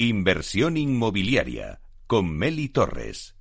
[0.00, 3.34] Inversión inmobiliaria con Meli Torres.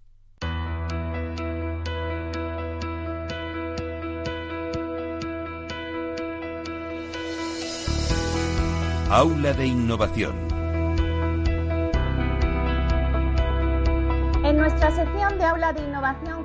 [9.11, 10.35] Aula de Innovación.
[14.43, 16.36] En nuestra sección de Aula de Innovación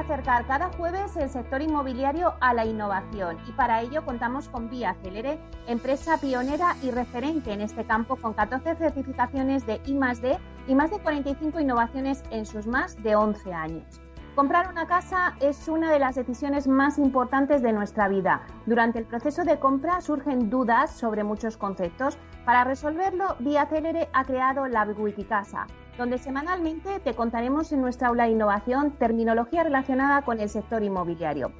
[0.00, 4.96] acercar cada jueves el sector inmobiliario a la innovación y para ello contamos con Vía
[5.02, 10.90] Celere, empresa pionera y referente en este campo con 14 certificaciones de I+D y más
[10.90, 14.00] de 45 innovaciones en sus más de 11 años.
[14.34, 18.42] Comprar una casa es una de las decisiones más importantes de nuestra vida.
[18.64, 22.16] Durante el proceso de compra surgen dudas sobre muchos conceptos.
[22.46, 25.66] Para resolverlo, Vía Celere ha creado la Wikicasa,
[26.00, 31.52] donde semanalmente te contaremos en nuestra aula de innovación terminología relacionada con el sector inmobiliario.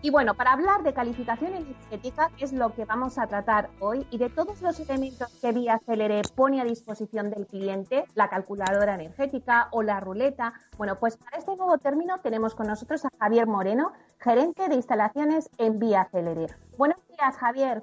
[0.00, 4.06] Y bueno, para hablar de calificación energética, que es lo que vamos a tratar hoy,
[4.10, 8.94] y de todos los elementos que Vía Celere pone a disposición del cliente, la calculadora
[8.94, 13.46] energética o la ruleta, bueno, pues para este nuevo término tenemos con nosotros a Javier
[13.46, 16.46] Moreno, gerente de instalaciones en Vía Celere.
[16.78, 17.82] Buenos días, Javier.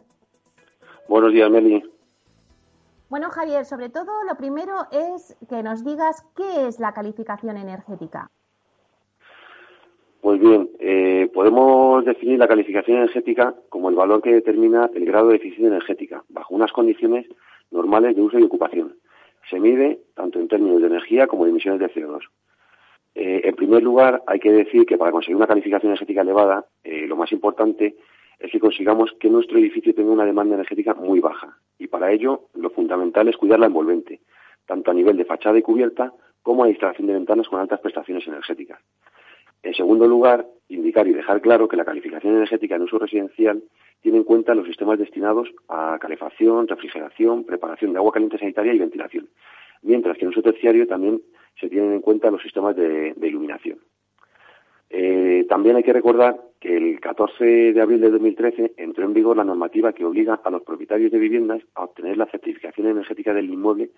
[1.07, 1.92] Buenos días, Meli.
[3.13, 8.31] Bueno, Javier, sobre todo lo primero es que nos digas qué es la calificación energética.
[10.19, 15.27] Pues bien, eh, podemos definir la calificación energética como el valor que determina el grado
[15.27, 17.27] de eficiencia energética bajo unas condiciones
[17.69, 18.95] normales de uso y ocupación.
[19.47, 22.21] Se mide tanto en términos de energía como de emisiones de CO2.
[23.13, 27.05] Eh, en primer lugar, hay que decir que para conseguir una calificación energética elevada, eh,
[27.05, 27.95] lo más importante
[28.39, 31.59] es que consigamos que nuestro edificio tenga una demanda energética muy baja.
[31.83, 34.21] Y para ello, lo fundamental es cuidar la envolvente,
[34.65, 38.25] tanto a nivel de fachada y cubierta como a instalación de ventanas con altas prestaciones
[38.25, 38.79] energéticas.
[39.63, 43.63] En segundo lugar, indicar y dejar claro que la calificación energética en uso residencial
[43.99, 48.79] tiene en cuenta los sistemas destinados a calefacción, refrigeración, preparación de agua caliente sanitaria y
[48.79, 49.27] ventilación,
[49.81, 51.21] mientras que en uso terciario también
[51.59, 53.79] se tienen en cuenta los sistemas de, iluminación.
[54.95, 59.35] Eh, también hay que recordar que el 14 de abril de 2013 entró en vigor
[59.35, 63.49] la normativa que obliga a los propietarios de viviendas a obtener la certificación energética del
[63.49, 63.89] inmueble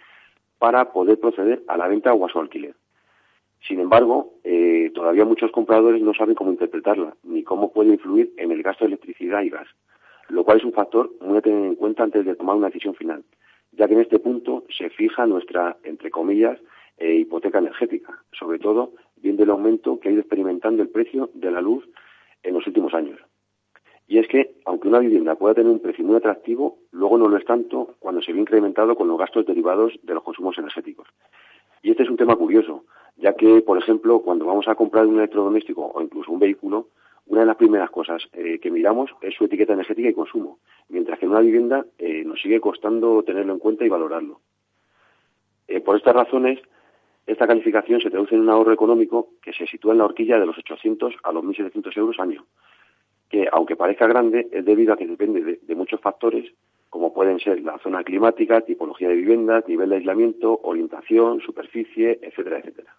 [0.57, 2.75] para poder proceder a la venta o a su alquiler.
[3.67, 8.51] Sin embargo, eh, todavía muchos compradores no saben cómo interpretarla ni cómo puede influir en
[8.51, 9.67] el gasto de electricidad y gas,
[10.29, 12.95] lo cual es un factor muy a tener en cuenta antes de tomar una decisión
[12.95, 13.25] final,
[13.73, 16.57] ya que en este punto se fija nuestra, entre comillas,
[16.97, 18.93] eh, hipoteca energética, sobre todo
[19.25, 21.83] viendo el aumento que ha ido experimentando el precio de la luz
[22.43, 23.19] en los últimos años.
[24.07, 27.35] Y es que, aunque una vivienda pueda tener un precio muy atractivo, luego no lo
[27.35, 31.07] es tanto cuando se ve incrementado con los gastos derivados de los consumos energéticos.
[31.81, 32.83] Y este es un tema curioso,
[33.17, 36.89] ya que, por ejemplo, cuando vamos a comprar un electrodoméstico o incluso un vehículo,
[37.25, 40.59] una de las primeras cosas eh, que miramos es su etiqueta energética y consumo,
[40.89, 44.41] mientras que en una vivienda eh, nos sigue costando tenerlo en cuenta y valorarlo.
[45.67, 46.59] Eh, por estas razones,
[47.25, 50.45] esta calificación se traduce en un ahorro económico que se sitúa en la horquilla de
[50.45, 52.45] los 800 a los 1.700 euros año,
[53.29, 56.51] que aunque parezca grande es debido a que depende de, muchos factores
[56.89, 62.59] como pueden ser la zona climática, tipología de viviendas, nivel de aislamiento, orientación, superficie, etcétera,
[62.59, 62.95] etcétera.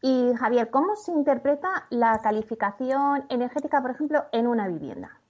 [0.00, 5.20] Y Javier, ¿cómo se interpreta la calificación energética, por ejemplo, en una vivienda?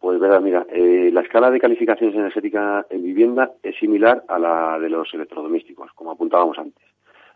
[0.00, 4.78] Pues verdad, mira, eh, la escala de calificaciones energéticas en vivienda es similar a la
[4.78, 6.84] de los electrodomésticos, como apuntábamos antes.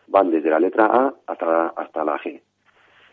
[0.07, 2.41] Van desde la letra A hasta la, hasta la G,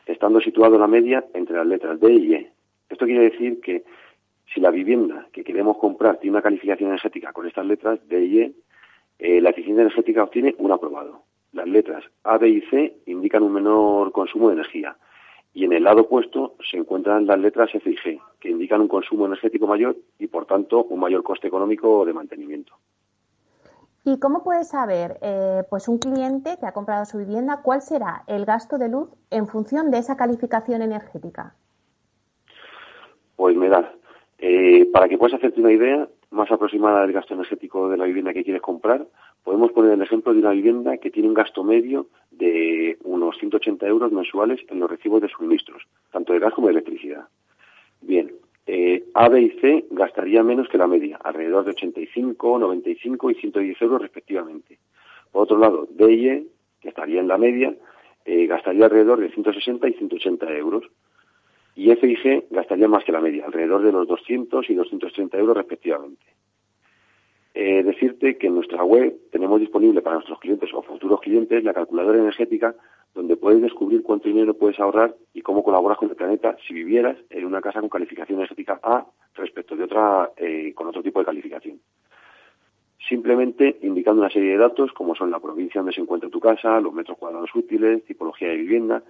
[0.05, 2.51] estando situado la media entre las letras D y E.
[2.89, 3.83] Esto quiere decir que
[4.53, 8.39] si la vivienda que queremos comprar tiene una calificación energética con estas letras D y
[8.41, 8.53] E,
[9.17, 11.23] eh, la eficiencia energética obtiene un aprobado.
[11.53, 14.95] Las letras A, B y C indican un menor consumo de energía
[15.53, 18.87] y en el lado opuesto se encuentran las letras F y G, que indican un
[18.87, 22.73] consumo energético mayor y, por tanto, un mayor coste económico de mantenimiento.
[24.05, 28.23] ¿Y cómo puede saber eh, pues un cliente que ha comprado su vivienda cuál será
[28.27, 31.53] el gasto de luz en función de esa calificación energética?
[33.35, 33.93] Pues me da.
[34.37, 38.33] Eh, para que puedas hacerte una idea más aproximada del gasto energético de la vivienda
[38.33, 39.05] que quieres comprar,
[39.43, 43.87] podemos poner el ejemplo de una vivienda que tiene un gasto medio de unos 180
[43.87, 47.27] euros mensuales en los recibos de suministros, tanto de gas como de electricidad.
[48.01, 48.31] Bien,
[48.67, 53.35] eh, A, B y C gastaría menos que la media, alrededor de 85, 95 y
[53.35, 54.77] 110 euros respectivamente.
[55.31, 56.47] Por otro lado, D y E,
[56.79, 57.75] que estaría en la media,
[58.25, 60.85] eh, gastaría alrededor de 160 y 180 euros.
[61.79, 65.37] Y F y G gastaría más que la media, alrededor de los 200 y 230
[65.37, 66.25] euros respectivamente.
[67.53, 71.73] Eh, decirte que en nuestra web tenemos disponible para nuestros clientes o futuros clientes la
[71.73, 72.75] calculadora energética
[73.15, 77.15] donde puedes descubrir cuánto dinero puedes ahorrar y cómo colaboras con el planeta si vivieras
[77.29, 79.05] en una casa con calificación energética A
[79.35, 81.79] respecto de otra eh, con otro tipo de calificación.
[83.07, 86.81] simplemente indicando una serie de datos como son la provincia donde se encuentra tu casa,
[86.81, 89.01] los metros cuadrados útiles, tipología de vivienda.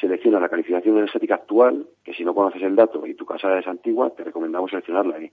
[0.00, 3.66] Selecciona la calificación energética actual, que si no conoces el dato y tu casa es
[3.66, 5.32] antigua, te recomendamos seleccionarla ahí.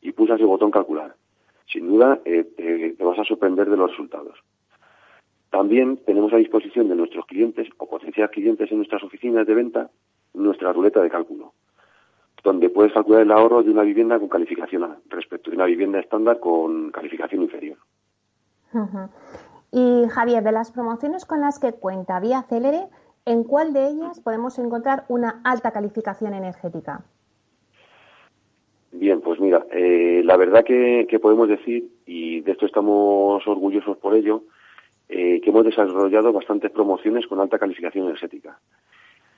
[0.00, 1.14] Y pulsas el botón calcular.
[1.66, 2.44] Sin duda, eh,
[2.96, 4.38] te vas a sorprender de los resultados.
[5.50, 9.90] También tenemos a disposición de nuestros clientes o potenciales clientes en nuestras oficinas de venta
[10.32, 11.52] nuestra ruleta de cálculo,
[12.44, 15.98] donde puedes calcular el ahorro de una vivienda con calificación A respecto de una vivienda
[15.98, 17.78] estándar con calificación inferior.
[19.72, 22.86] Y Javier, de las promociones con las que cuenta Vía Célere,
[23.24, 27.02] ¿en cuál de ellas podemos encontrar una alta calificación energética?
[28.92, 34.14] Bien, pues mira, eh, la verdad que, podemos decir, y de esto estamos orgullosos por
[34.14, 34.42] ello,
[35.08, 38.58] eh, que hemos desarrollado bastantes promociones con alta calificación energética.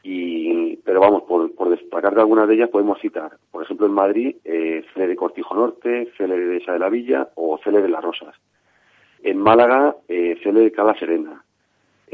[0.03, 4.37] Y, pero vamos, por, destacar de algunas de ellas podemos citar, por ejemplo, en Madrid,
[4.45, 8.35] eh, de Cortijo Norte, Cele de Esa de la Villa o Cele de Las Rosas.
[9.23, 11.45] En Málaga, eh, de Cala Serena.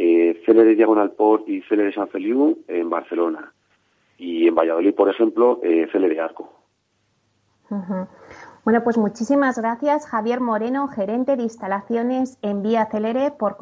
[0.00, 3.52] Eh, Cele de Diagonal Port y Cele de San Feliu en Barcelona.
[4.16, 6.52] Y en Valladolid, por ejemplo, eh, Cele de Arco.
[8.64, 13.56] Bueno, pues muchísimas gracias, Javier Moreno, gerente de instalaciones en Vía Celere, por,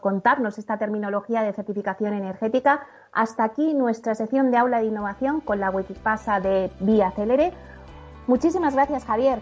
[0.00, 2.86] contarnos esta terminología de certificación energética.
[3.12, 7.52] Hasta aquí nuestra sección de aula de innovación con la Wikipasa de Vía Celere.
[8.26, 9.40] Muchísimas gracias, Javier.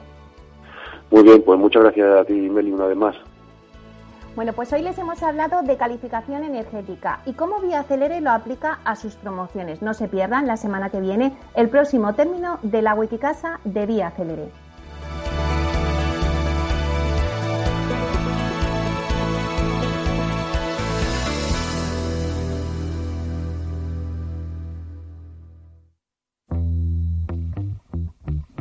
[1.13, 3.17] Muy bien, pues muchas gracias a ti, Meli, una vez más.
[4.39, 8.79] Bueno, pues hoy les hemos hablado de calificación energética y cómo Vía Celere lo aplica
[8.85, 9.83] a sus promociones.
[9.83, 14.13] No se pierdan la semana que viene el próximo término de la Wikicasa de Vía
[14.13, 14.49] Celere.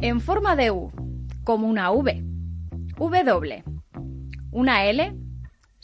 [0.02, 0.92] en forma de U,
[1.44, 2.24] como una V,
[2.98, 3.64] W,
[4.52, 5.27] una L,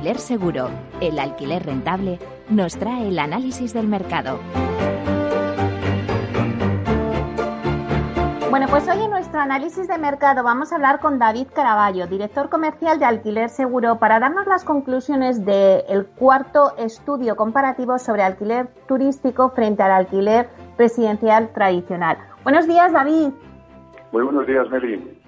[0.00, 0.70] Alquiler Seguro,
[1.02, 2.18] el alquiler rentable,
[2.48, 4.38] nos trae el análisis del mercado.
[8.48, 12.48] Bueno, pues hoy en nuestro análisis de mercado vamos a hablar con David Caraballo, director
[12.48, 19.50] comercial de Alquiler Seguro, para darnos las conclusiones del cuarto estudio comparativo sobre alquiler turístico
[19.50, 20.48] frente al alquiler
[20.78, 22.16] residencial tradicional.
[22.42, 23.32] Buenos días, David.
[24.12, 25.20] Muy buenos días, Mary.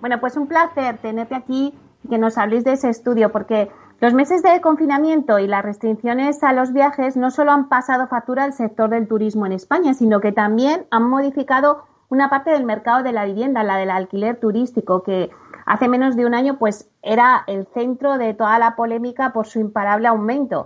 [0.00, 1.72] Bueno, pues un placer tenerte aquí
[2.10, 6.52] que nos habléis de ese estudio, porque los meses de confinamiento y las restricciones a
[6.52, 10.30] los viajes no solo han pasado factura al sector del turismo en España, sino que
[10.30, 15.30] también han modificado una parte del mercado de la vivienda, la del alquiler turístico, que
[15.66, 19.58] hace menos de un año pues era el centro de toda la polémica por su
[19.58, 20.64] imparable aumento.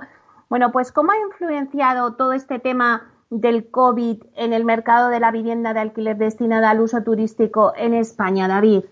[0.51, 5.31] Bueno, pues ¿cómo ha influenciado todo este tema del COVID en el mercado de la
[5.31, 8.85] vivienda de alquiler destinada al uso turístico en España, David?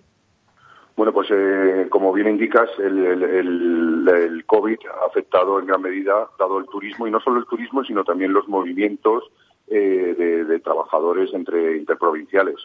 [1.01, 6.67] Bueno, pues eh, como bien indicas, el, COVID ha afectado en gran medida, dado el
[6.67, 9.25] turismo, y no solo el turismo, sino también los movimientos
[9.69, 12.57] eh, de, trabajadores entre interprovinciales,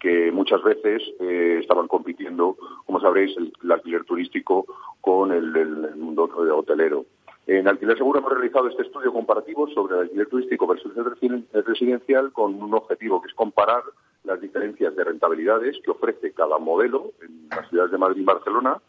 [0.00, 2.56] que muchas veces eh, estaban compitiendo,
[2.86, 4.64] como sabréis, el, alquiler turístico
[5.02, 7.04] con el, mundo hotelero.
[7.46, 12.32] En Alquiler Seguro hemos realizado este estudio comparativo sobre el alquiler turístico versus el residencial
[12.32, 13.82] con un objetivo que es comparar
[14.24, 18.80] las diferencias de rentabilidades que ofrece cada modelo en las ciudades de Madrid y Barcelona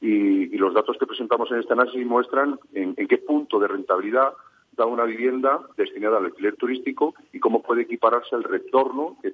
[0.00, 4.32] y, los datos que presentamos en este análisis muestran en, qué punto de rentabilidad
[4.72, 9.32] da una vivienda destinada al alquiler turístico y cómo puede equipararse el retorno que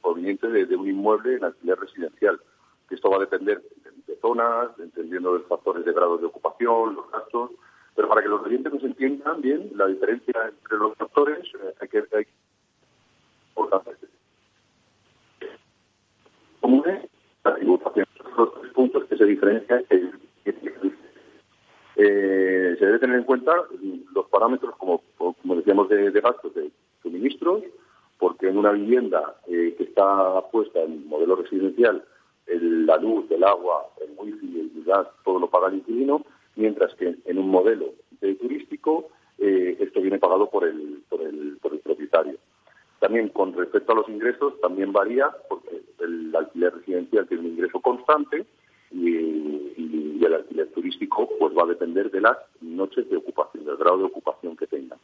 [0.00, 2.40] proveniente de, un inmueble en alquiler residencial.
[2.90, 3.62] Esto va a depender
[4.06, 7.50] de, zonas, entendiendo los factores de grado de ocupación, los gastos,
[7.94, 11.88] pero para que los clientes nos entiendan bien la diferencia entre los factores, eh, hay
[11.88, 12.26] que, hay
[16.60, 17.08] comunes,
[17.44, 18.06] la tributación.
[18.36, 20.10] Los tres puntos que se diferencian eh,
[22.78, 23.52] se debe tener en cuenta
[24.14, 25.02] los parámetros, como,
[25.56, 26.70] decíamos, de, gastos de
[27.02, 27.64] suministros,
[28.18, 32.04] porque en una vivienda eh, que está puesta en modelo residencial,
[32.46, 36.24] la luz, el agua, el wifi, el gas, todo lo paga el inquilino,
[36.56, 41.58] mientras que en un modelo de turístico eh, esto viene pagado por el, por el,
[41.60, 42.38] por el propietario.
[43.00, 47.80] También con respecto a los ingresos, también varía, porque el alquiler residencial tiene un ingreso
[47.80, 48.44] constante
[48.90, 53.98] y, el alquiler turístico pues va a depender de las noches de ocupación, del grado
[53.98, 54.98] de ocupación que tengan.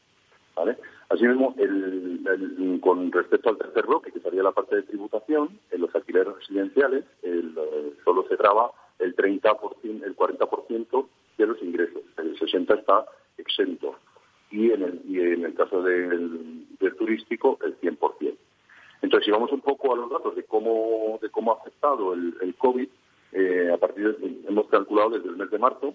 [0.55, 0.77] ¿vale?
[1.09, 5.95] Asimismo, el, con respecto al tercer bloque, que sería la parte de tributación, en los
[5.95, 11.07] alquileres residenciales el, eh, solo se graba el 30%, el 40%
[11.39, 13.07] de los ingresos, el 60% está
[13.39, 13.97] exento
[14.51, 18.37] y en el, y en el caso del, turístico el 100%.
[19.03, 22.55] Entonces, si vamos un poco a los datos de cómo, de cómo ha afectado el,
[22.57, 22.89] COVID,
[23.33, 24.17] eh, a partir
[24.49, 25.95] hemos calculado desde el mes de marzo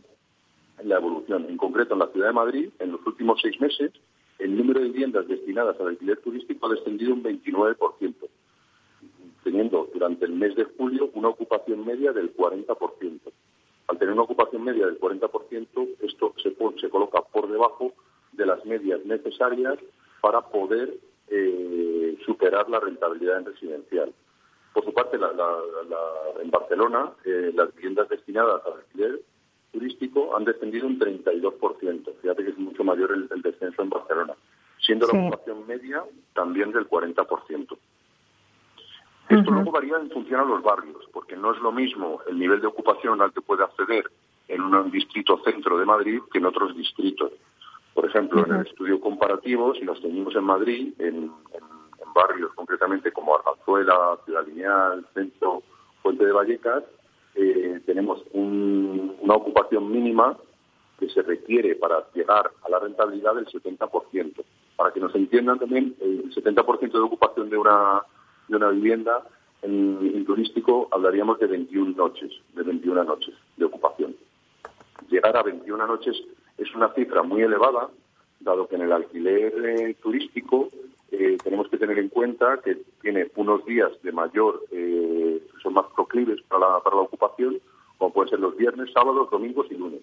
[0.84, 1.46] la evolución.
[1.50, 3.92] En concreto, en la ciudad de Madrid, en los últimos seis meses,
[4.38, 8.14] el número de viviendas destinadas al alquiler turístico ha descendido un 29%,
[9.44, 13.20] teniendo durante el mes de julio una ocupación media del 40%.
[13.88, 16.34] Al tener una ocupación media del 40%, esto
[16.80, 17.94] se coloca por debajo
[18.34, 19.80] de las medias necesarias
[20.22, 20.94] para poder
[21.30, 24.14] eh, superar la rentabilidad en residencial.
[24.74, 29.20] Por su parte, en Barcelona, eh, las viviendas destinadas al alquiler
[29.72, 32.14] turístico han descendido un 32%.
[32.22, 34.34] Fíjate que es mucho mayor el, descenso en Barcelona,
[34.80, 37.78] siendo la ocupación media también del 40%.
[39.30, 42.62] Esto luego varía en función a los barrios, porque no es lo mismo el nivel
[42.62, 44.10] de ocupación al que puede acceder
[44.48, 47.32] en un distrito centro de Madrid que en otros distritos.
[47.94, 51.32] Por ejemplo, en el estudio comparativo, si nos tenemos en Madrid, en,
[52.16, 55.62] barrios concretamente como Arganzuela, Ciudad Lineal, Centro,
[56.02, 56.84] Fuente de Vallecas,
[57.36, 60.36] eh, tenemos una ocupación mínima
[61.00, 64.44] que se requiere para llegar a la rentabilidad del 70%.
[64.76, 68.02] Para que nos entiendan también, el 70% de ocupación de una,
[68.48, 69.24] de una vivienda
[69.62, 74.16] en, turístico hablaríamos de 21 noches, de 21 noches de ocupación.
[75.10, 76.16] Llegar a 21 noches
[76.60, 77.90] es una cifra muy elevada,
[78.40, 80.70] dado que en el alquiler eh, turístico
[81.12, 85.86] eh, tenemos que tener en cuenta que tiene unos días de mayor, eh, son más
[85.96, 87.60] proclives para la, para la ocupación,
[87.98, 90.02] como pueden ser los viernes, sábados, domingos y lunes,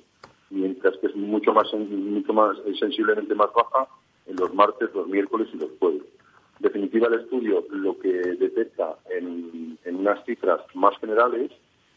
[0.50, 3.88] mientras que es mucho más, mucho más sensiblemente más baja
[4.26, 6.02] en los martes, los miércoles y los jueves.
[6.58, 11.52] En definitiva, el estudio lo que detecta en, en unas cifras más generales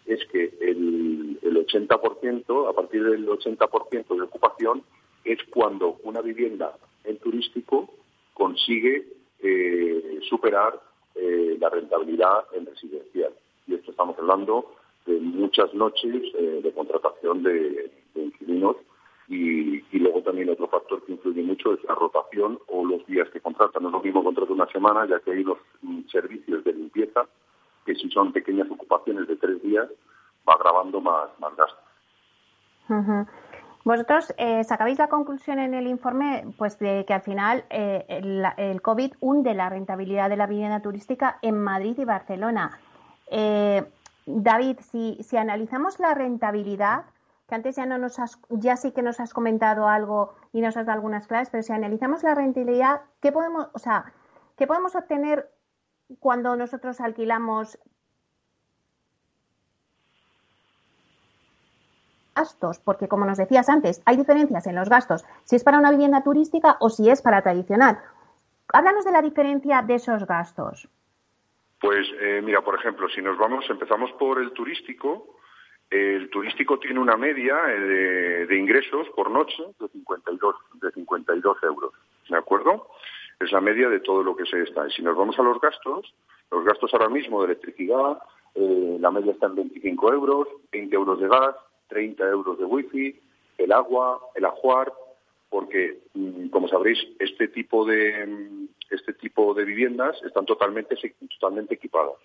[0.06, 1.09] es que el,
[1.50, 4.84] el 80%, a partir del 80% de ocupación,
[5.24, 7.90] es cuando una vivienda en turístico
[8.34, 9.06] consigue
[9.42, 10.80] eh, superar
[11.16, 13.34] eh, la rentabilidad en residencial.
[13.68, 14.74] Y esto estamos hablando
[15.06, 18.78] de muchas noches eh, de contratación de, inquilinos
[19.28, 23.42] y, luego también otro factor que influye mucho es la rotación o los días que
[23.42, 23.84] contratan.
[23.84, 27.28] No es lo mismo contratar una semana, ya que hay unos mm, servicios de limpieza
[27.86, 29.90] que si son pequeñas ocupaciones de tres días,
[30.50, 31.54] va grabando más, más.
[33.86, 38.06] Vosotros eh, sacabais la conclusión en el informe pues de que al final eh,
[38.58, 42.78] el, COVID hunde la rentabilidad de la vivienda turística en Madrid y Barcelona.
[43.28, 43.84] Eh,
[44.26, 47.06] David, si, si analizamos la rentabilidad,
[47.48, 50.78] que antes ya no nos has, ya sí que nos has comentado algo y nos
[50.78, 54.14] has dado algunas claves, pero si analizamos la rentabilidad, ¿qué podemos, o sea,
[54.56, 55.50] qué podemos obtener
[56.20, 57.80] cuando nosotros alquilamos
[62.40, 65.92] gastos, porque como nos decías antes, hay diferencias en los gastos, si es para una
[65.92, 68.00] vivienda turística o si es para tradicional.
[68.72, 70.88] Háblanos de la diferencia de esos gastos.
[71.82, 75.36] Pues eh, mira, por ejemplo, si nos vamos, empezamos por el turístico.
[75.90, 81.94] El turístico tiene una media eh, de, ingresos por noche de 52, de 52 euros,
[82.30, 82.88] ¿de acuerdo?
[83.40, 84.88] Es la media de todo lo que se está.
[84.88, 86.14] Y si nos vamos a los gastos,
[86.52, 88.20] los gastos ahora mismo de electricidad,
[88.56, 91.56] eh, la media está en 25 euros, 20 euros de gas,
[91.90, 93.20] 30 euros de wifi,
[93.58, 94.94] el agua, el ajuar,
[95.50, 100.96] porque, mm, como sabréis, este tipo de, mm, este tipo de viviendas están totalmente,
[101.40, 102.16] totalmente equipadas.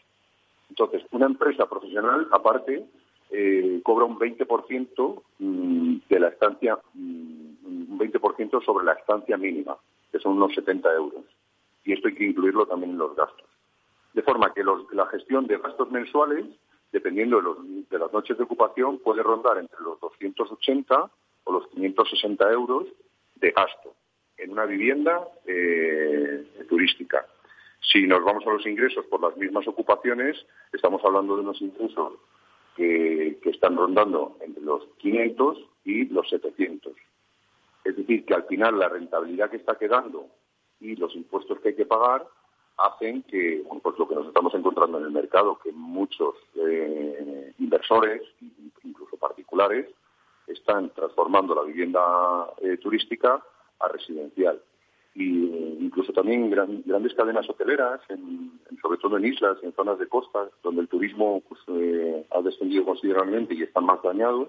[0.70, 2.84] Entonces, una empresa profesional, aparte,
[3.30, 9.76] eh, cobra un 20% mm, de la estancia, un 20% sobre la estancia mínima,
[10.12, 11.24] que son unos 70 euros.
[11.84, 13.48] Y esto hay que incluirlo también en los gastos.
[14.12, 16.46] De forma que la gestión de gastos mensuales
[16.94, 17.42] dependiendo
[17.90, 21.10] de, las noches de ocupación, puede rondar entre los 280
[21.42, 22.86] o los 560 euros
[23.34, 23.94] de gasto
[24.36, 27.26] en una vivienda eh, turística.
[27.80, 30.36] Si nos vamos a los ingresos por las mismas ocupaciones,
[30.72, 32.12] estamos hablando de unos ingresos
[32.76, 36.92] que, que están rondando entre los 500 y los 700.
[37.84, 40.28] Es decir, que al final la rentabilidad que está quedando
[40.78, 42.24] y los impuestos que hay que pagar
[42.76, 48.22] hacen que, pues lo que nos estamos encontrando en el mercado, que muchos eh, inversores,
[48.82, 49.86] incluso particulares,
[50.46, 52.00] están transformando la vivienda
[52.62, 53.42] eh, turística
[53.80, 54.60] a residencial.
[55.14, 55.46] Y
[55.80, 58.00] incluso también grandes cadenas hoteleras,
[58.82, 62.84] sobre todo en islas en zonas de costa, donde el turismo pues, eh, ha descendido
[62.84, 64.48] considerablemente y están más dañados,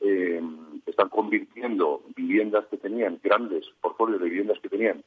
[0.00, 0.40] eh,
[0.86, 5.04] están convirtiendo viviendas que tenían, grandes portfolios de viviendas que tenían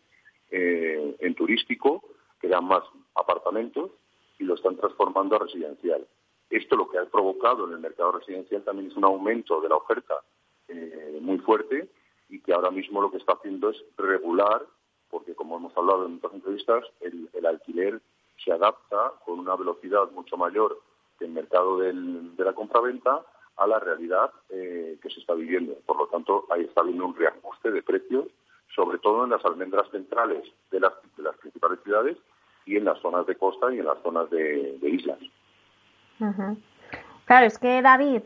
[0.53, 2.03] en turístico,
[2.47, 2.83] eran más
[3.15, 3.91] apartamentos,
[4.39, 6.07] y lo están transformando a residencial.
[6.49, 9.75] Esto lo que ha provocado en el mercado residencial también es un aumento de la
[9.75, 10.15] oferta
[10.67, 11.89] eh, muy fuerte
[12.29, 14.65] y que ahora mismo lo que está haciendo es regular,
[15.09, 18.01] porque como hemos hablado en otras entrevistas, el, alquiler
[18.43, 20.79] se adapta con una velocidad mucho mayor
[21.19, 21.93] que el mercado de
[22.43, 23.25] la compraventa
[23.57, 25.75] a la realidad eh, que se está viviendo.
[25.85, 28.25] Por lo tanto, ahí está habiendo un reajuste de precios,
[28.75, 30.93] sobre todo en las almendras centrales de las,
[31.39, 32.17] principales ciudades
[32.65, 35.19] y en las zonas de costa y en las zonas de islas.
[37.25, 38.23] Claro, es que David,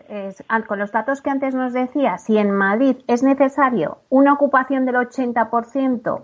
[0.68, 4.96] con los datos que antes nos decía, si en Madrid es necesario una ocupación del
[4.96, 6.24] 80%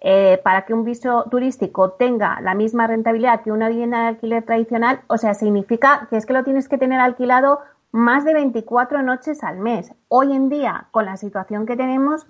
[0.00, 4.44] eh, para que un piso turístico tenga la misma rentabilidad que una vivienda de alquiler
[4.44, 7.60] tradicional, o sea, significa que es que lo tienes que tener alquilado
[7.92, 9.92] más de 24 noches al mes.
[10.08, 12.26] Hoy en día, con la situación que tenemos,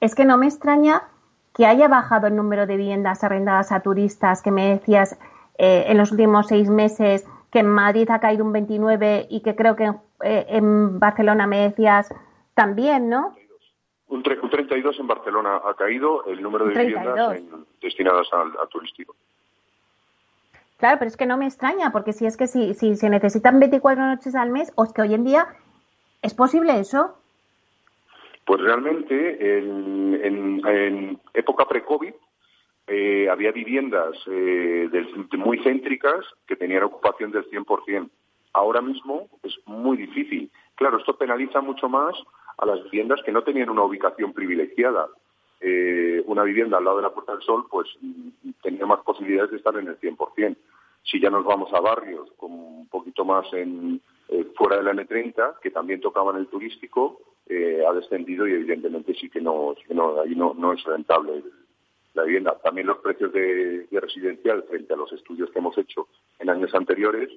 [0.00, 1.02] es que no me extraña
[1.54, 5.18] que haya bajado el número de viviendas arrendadas a turistas que me decías
[5.56, 9.54] eh, en los últimos seis meses que en Madrid ha caído un 29 y que
[9.54, 9.92] creo que
[10.24, 12.12] eh, en, Barcelona me decías
[12.54, 13.36] también, ¿no?
[14.08, 17.40] Un, 32 en Barcelona ha caído el número de viviendas
[17.80, 19.14] destinadas al, turístico.
[20.76, 23.60] Claro, pero es que no me extraña, porque si es que si, si se necesitan
[23.60, 25.46] 24 noches al mes, o es que hoy en día,
[26.22, 27.16] ¿es posible eso?
[28.44, 32.12] Pues realmente en, época pre-COVID
[32.86, 34.88] eh, había viviendas eh,
[35.38, 38.10] muy céntricas que tenían ocupación del 100%.
[38.52, 40.50] Ahora mismo es muy difícil.
[40.74, 42.14] Claro, esto penaliza mucho más
[42.58, 45.08] a las viviendas que no tenían una ubicación privilegiada.
[45.60, 47.88] Eh, una vivienda al lado de la Puerta del Sol, pues
[48.62, 50.56] tenía más posibilidades de estar en el 100%.
[51.02, 54.00] Si ya nos vamos a barrios con un poquito más en,
[54.56, 59.40] fuera de la N30, que también tocaban el turístico, ha descendido y evidentemente sí que
[59.40, 61.42] no, no ahí no, es rentable
[62.14, 62.58] la vivienda.
[62.62, 67.30] También los precios de, residencial frente a los estudios que hemos hecho en años anteriores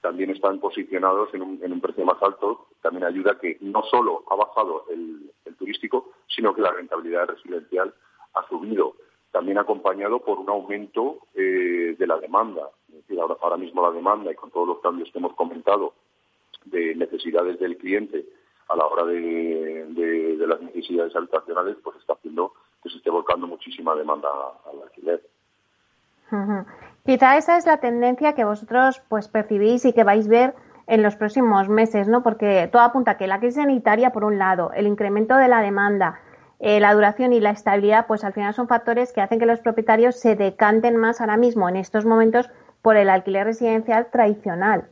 [0.00, 2.66] también están posicionados en un, precio más alto.
[2.82, 7.94] También ayuda que no solo ha bajado el, turístico, sino que la rentabilidad residencial
[8.34, 8.96] ha subido.
[9.30, 12.68] También acompañado por un aumento eh, de la demanda.
[12.88, 15.94] Es decir, ahora mismo la demanda y con todos los cambios que hemos comentado
[16.66, 18.26] de necesidades del cliente
[18.68, 19.84] a la hora de,
[20.38, 24.28] de las necesidades habitacionales, pues está haciendo que se esté volcando muchísima demanda
[24.70, 25.22] al alquiler.
[27.04, 30.54] Quizá esa es la tendencia que vosotros pues percibís y que vais a ver
[30.86, 32.22] en los próximos meses, ¿no?
[32.22, 36.20] Porque todo apunta que la crisis sanitaria, por un lado, el incremento de la demanda,
[36.60, 39.60] eh, la duración y la estabilidad, pues al final son factores que hacen que los
[39.60, 42.50] propietarios se decanten más ahora mismo, en estos momentos,
[42.82, 44.88] por el alquiler residencial tradicional.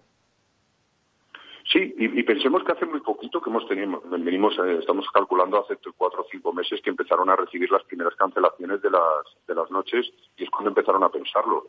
[1.72, 5.78] Sí, y, pensemos que hace muy poquito que hemos tenido, venimos, eh, estamos calculando hace
[5.96, 9.70] cuatro o cinco meses que empezaron a recibir las primeras cancelaciones de las, de las
[9.70, 11.68] noches y es cuando empezaron a pensarlo.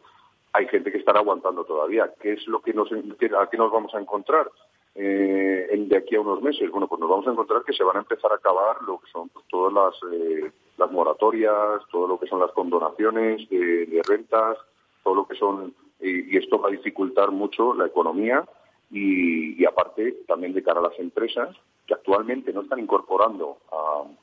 [0.52, 2.12] Hay gente que estará aguantando todavía.
[2.22, 4.52] ¿Qué es lo que nos, a qué nos vamos a encontrar
[4.94, 6.70] eh, de aquí a unos meses?
[6.70, 9.10] Bueno, pues nos vamos a encontrar que se van a empezar a acabar lo que
[9.10, 14.58] son todas las, eh, las moratorias, todo lo que son las condonaciones de, rentas,
[15.02, 18.44] todo lo que son, y esto va a dificultar mucho la economía
[18.92, 21.56] y, aparte también de cara a las empresas
[21.88, 23.58] que actualmente no están incorporando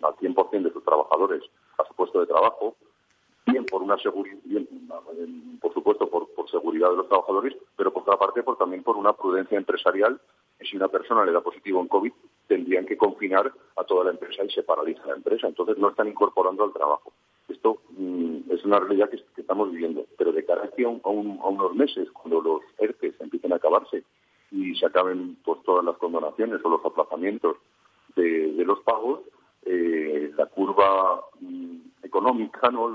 [0.03, 1.43] al 100% de sus trabajadores
[1.79, 2.77] a su puesto de trabajo,
[3.47, 4.37] bien por una seguridad,
[5.61, 9.13] por supuesto por, seguridad de los trabajadores, pero por otra parte por, también por una
[9.13, 10.21] prudencia empresarial
[10.69, 12.13] si una persona le da positivo en COVID
[12.47, 15.47] tendrían que confinar a toda la empresa y se paraliza la empresa.
[15.47, 17.13] Entonces no están incorporando al trabajo.
[17.49, 21.75] Esto mm, es una realidad que, estamos viviendo, pero de cara aquí a, a unos
[21.75, 24.05] meses, cuando los ERTES empiecen a acabarse
[24.51, 27.57] y se acaben pues todas las condonaciones o los aplazamientos
[28.17, 29.21] de, los pagos,
[29.65, 32.91] eh, la curva mm, económica no,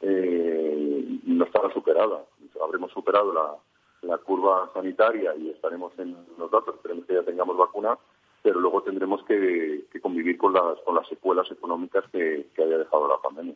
[0.00, 2.24] eh, no estará superada.
[2.62, 7.96] Habremos superado la, curva sanitaria y estaremos en los datos, esperemos que ya tengamos vacuna,
[8.42, 13.18] pero luego tendremos que, convivir con las, con las secuelas económicas que, haya dejado la
[13.18, 13.54] pandemia.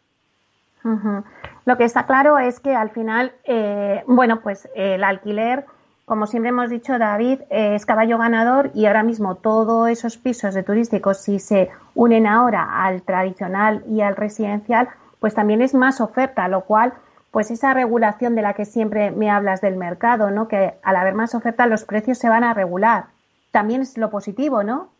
[1.64, 5.64] Lo que está claro es que al final, eh, bueno, pues el alquiler
[6.04, 10.54] como siempre hemos dicho, David, eh, es caballo ganador y ahora mismo todos esos pisos
[10.54, 14.88] de turísticos, si se unen ahora al tradicional y al residencial,
[15.18, 16.92] pues también es más oferta, lo cual,
[17.30, 20.46] pues esa regulación de la que siempre me hablas del mercado, ¿no?
[20.46, 23.06] Que al haber más oferta los precios se van a regular.
[23.50, 24.90] También es lo positivo, ¿no?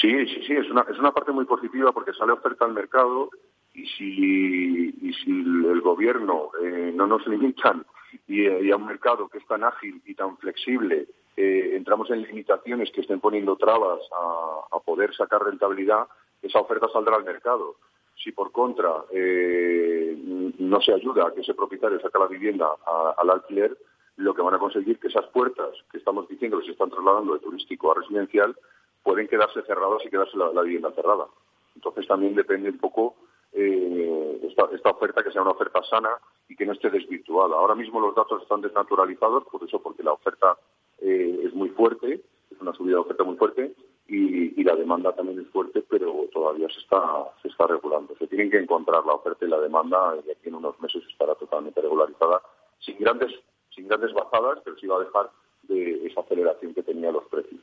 [0.00, 3.28] Sí, sí, sí, es una, es una parte muy positiva porque sale oferta al mercado
[3.74, 7.84] y si, y si el gobierno eh, no nos limitan
[8.28, 12.90] y, a un mercado que es tan ágil y tan flexible eh, entramos en limitaciones
[12.90, 16.08] que estén poniendo trabas a, poder sacar rentabilidad,
[16.42, 17.76] esa oferta saldrá al mercado.
[18.22, 20.14] Si por contra eh,
[20.58, 23.78] no se ayuda a que ese propietario saque la vivienda a, al alquiler,
[24.16, 27.34] lo que van a conseguir que esas puertas que estamos diciendo que se están trasladando
[27.34, 28.54] de turístico a residencial
[29.02, 31.26] pueden quedarse cerradas y quedarse la, la vivienda cerrada.
[31.74, 33.14] Entonces también depende un poco
[33.52, 36.10] eh, esta, esta, oferta que sea una oferta sana
[36.52, 37.56] y que no esté desvirtuada.
[37.56, 40.58] Ahora mismo los datos están desnaturalizados, por eso, porque la oferta
[40.98, 43.74] eh, es muy fuerte, es una subida de oferta muy fuerte
[44.06, 47.02] y, la demanda también es fuerte, pero todavía se está,
[47.42, 48.14] se está regulando.
[48.16, 51.34] Se tienen que encontrar la oferta y la demanda y aquí en unos meses estará
[51.34, 52.40] totalmente regularizada,
[52.78, 53.32] sin grandes,
[53.74, 55.30] sin grandes bajadas, pero sí va a dejar
[55.64, 57.60] de esa aceleración que tenía los precios.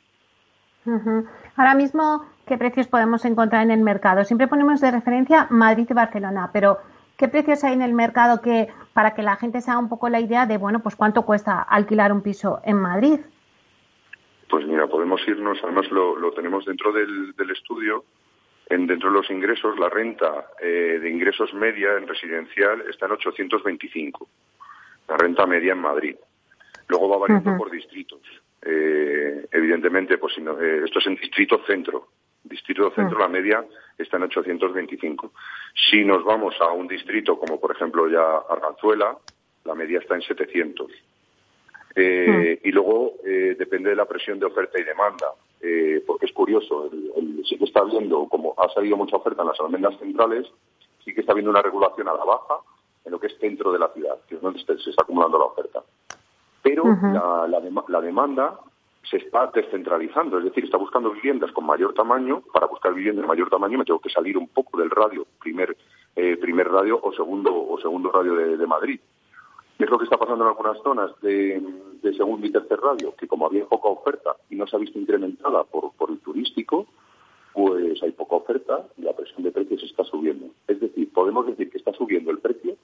[1.55, 4.25] Ahora mismo, ¿qué precios podemos encontrar en el mercado?
[4.25, 6.79] Siempre ponemos de referencia Madrid y Barcelona, pero
[7.19, 10.07] ¿qué precios hay en el mercado que para que la gente se haga un poco
[10.09, 13.19] la idea de, bueno, pues cuánto cuesta alquilar un piso en Madrid?
[14.49, 18.05] Pues mira, podemos irnos, además lo, lo tenemos dentro del, del estudio,
[18.69, 23.11] en, dentro de los ingresos, la renta eh, de ingresos media en residencial está en
[23.11, 24.29] 825,
[25.09, 26.15] la renta media en Madrid.
[26.87, 27.57] Luego va variando uh -huh.
[27.57, 28.21] por distritos.
[28.61, 32.07] Eh, evidentemente, pues si no, eh, esto es en distrito centro.
[32.49, 33.63] Distrito centro, la media
[33.97, 35.31] está en 825.
[35.89, 39.17] Si nos vamos a un distrito como, por ejemplo, ya Arganzuela,
[39.65, 40.91] la media está en 700.
[41.95, 45.27] Eh, y luego eh, depende de la presión de oferta y demanda,
[45.61, 49.41] eh, porque es curioso, el, el, sí que está habiendo, como ha salido mucha oferta
[49.41, 50.47] en las almendras centrales,
[51.03, 52.55] sí que está habiendo una regulación a la baja
[53.05, 55.45] en lo que es centro de la ciudad, que es donde se está acumulando la
[55.45, 55.83] oferta.
[56.61, 57.13] Pero uh -huh.
[57.13, 58.59] la, la, la, demanda
[59.03, 62.43] se está descentralizando, es decir, está buscando viviendas con mayor tamaño.
[62.53, 65.75] Para buscar viviendas de mayor tamaño me tengo que salir un poco del radio, primer,
[66.15, 68.99] eh, primer radio o segundo, o segundo radio de, Madrid.
[69.77, 71.61] ¿Qué es lo que está pasando en algunas zonas de,
[72.01, 73.15] de, segundo y tercer radio?
[73.15, 76.85] Que como había poca oferta y no se ha visto incrementada por, por el turístico,
[77.53, 80.47] pues hay poca oferta y la presión de precios está subiendo.
[80.67, 82.75] Es decir, podemos decir que está subiendo el precio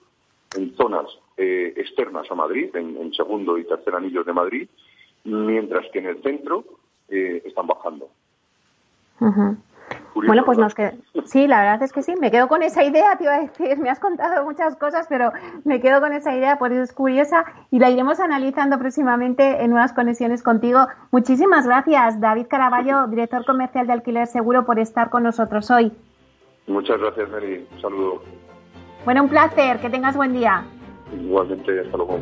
[0.55, 1.05] en zonas
[1.37, 4.69] eh, externas a Madrid, en, en, segundo y tercer anillos de Madrid,
[5.25, 6.63] mientras que en el centro
[7.09, 8.09] eh, están bajando.
[9.19, 9.57] Uh -huh.
[10.13, 10.93] Curioso, bueno, pues nos queda.
[11.25, 13.77] Sí, la verdad es que sí, me quedo con esa idea, te iba a decir,
[13.77, 15.31] me has contado muchas cosas, pero
[15.63, 19.71] me quedo con esa idea, por eso es curiosa y la iremos analizando próximamente en
[19.71, 20.87] nuevas conexiones contigo.
[21.11, 25.91] Muchísimas gracias, David Caraballo, director comercial de Alquiler Seguro, por estar con nosotros hoy.
[26.67, 27.67] Muchas gracias, Mary.
[27.73, 28.23] Un saludo.
[29.03, 30.63] Bueno, un placer, que tengas buen día.
[31.13, 32.21] Igualmente, hasta luego.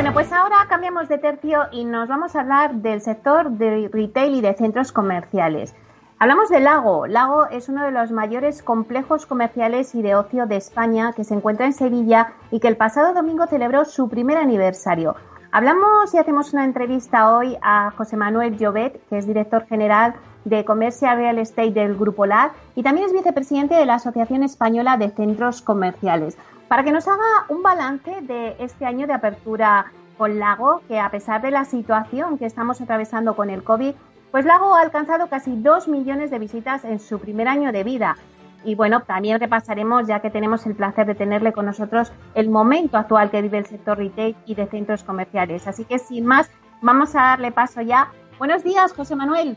[0.00, 4.34] Bueno, pues ahora cambiamos de tercio y nos vamos a hablar del sector de retail
[4.34, 5.74] y de centros comerciales.
[6.18, 7.06] Hablamos de Lago.
[7.06, 11.34] Lago es uno de los mayores complejos comerciales y de ocio de España que se
[11.34, 15.16] encuentra en Sevilla y que el pasado domingo celebró su primer aniversario.
[15.52, 20.64] Hablamos y hacemos una entrevista hoy a José Manuel Llobet, que es director general de
[20.64, 25.10] Commercial Real Estate del Grupo LAR y también es vicepresidente de la Asociación Española de
[25.10, 29.86] Centros Comerciales, para que nos haga un balance de este año de apertura
[30.16, 33.94] con Lago, que a pesar de la situación que estamos atravesando con el COVID,
[34.30, 38.16] pues Lago ha alcanzado casi dos millones de visitas en su primer año de vida
[38.64, 42.98] y bueno, también repasaremos, ya que tenemos el placer de tenerle con nosotros, el momento
[42.98, 45.66] actual que vive el sector retail y de centros comerciales.
[45.66, 46.50] Así que sin más,
[46.82, 48.12] vamos a darle paso ya.
[48.38, 49.56] Buenos días, José Manuel.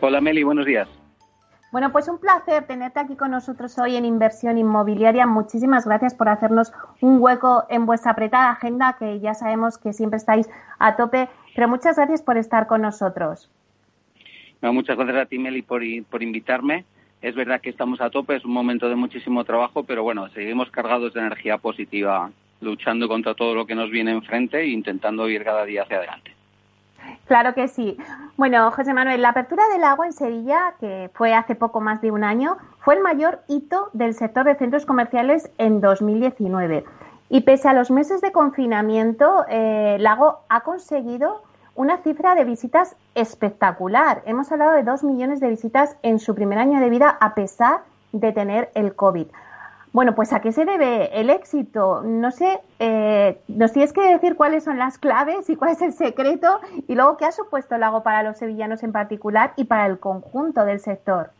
[0.00, 0.88] Hola, Meli, buenos días.
[1.72, 5.26] Bueno, pues un placer tenerte aquí con nosotros hoy en Inversión Inmobiliaria.
[5.26, 6.70] Muchísimas gracias por hacernos
[7.00, 11.68] un hueco en vuestra apretada agenda, que ya sabemos que siempre estáis a tope, pero
[11.68, 13.50] muchas gracias por estar con nosotros.
[14.60, 16.84] muchas gracias a ti, Meli, por, por invitarme.
[17.22, 20.70] Es verdad que estamos a tope, es un momento de muchísimo trabajo, pero bueno, seguimos
[20.72, 25.44] cargados de energía positiva, luchando contra todo lo que nos viene enfrente e intentando ir
[25.44, 26.32] cada día hacia adelante.
[27.26, 27.96] Claro que sí.
[28.36, 32.10] Bueno, José Manuel, la apertura del agua en Sevilla, que fue hace poco más de
[32.10, 36.84] un año, fue el mayor hito del sector de centros comerciales en 2019.
[37.28, 41.42] Y pese a los meses de confinamiento, eh, Lago ha conseguido
[41.74, 44.22] una cifra de visitas espectacular.
[44.26, 47.80] Hemos hablado de dos millones de visitas en su primer año de vida a pesar
[48.12, 49.26] de tener el COVID.
[49.92, 52.02] Bueno, pues ¿a qué se debe el éxito?
[52.02, 55.92] No sé, eh, nos tienes que decir cuáles son las claves y cuál es el
[55.92, 59.84] secreto y luego qué ha supuesto el lago para los sevillanos en particular y para
[59.86, 61.30] el conjunto del sector.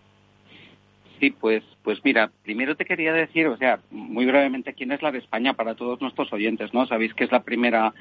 [1.18, 5.12] Sí, pues, pues mira, primero te quería decir, o sea, muy brevemente, quién es la
[5.12, 6.84] de España para todos nuestros oyentes, ¿no?
[6.86, 7.94] Sabéis que es la primera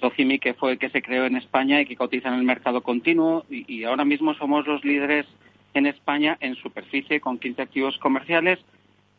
[0.00, 3.44] Socimi, que fue que se creó en España y que cotiza en el mercado continuo
[3.50, 5.26] y, ahora mismo somos los líderes
[5.74, 8.58] en España en superficie con 15 activos comerciales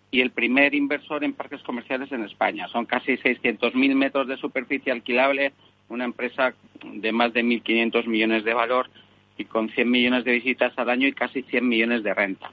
[0.09, 2.67] y el primer inversor en parques comerciales en España.
[2.67, 5.53] Son casi 600.000 metros de superficie alquilable,
[5.87, 8.89] una empresa de más de 1.500 millones de valor
[9.37, 12.51] y con 100 millones de visitas al año y casi 100 millones de renta.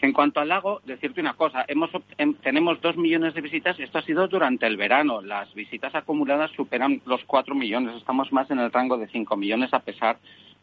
[0.00, 3.98] En cuanto al lago, decirte una cosa, hemos, em, tenemos dos millones de visitas, esto
[3.98, 8.60] ha sido durante el verano, las visitas acumuladas superan los cuatro millones, estamos más en
[8.60, 10.18] el rango de cinco millones a pesar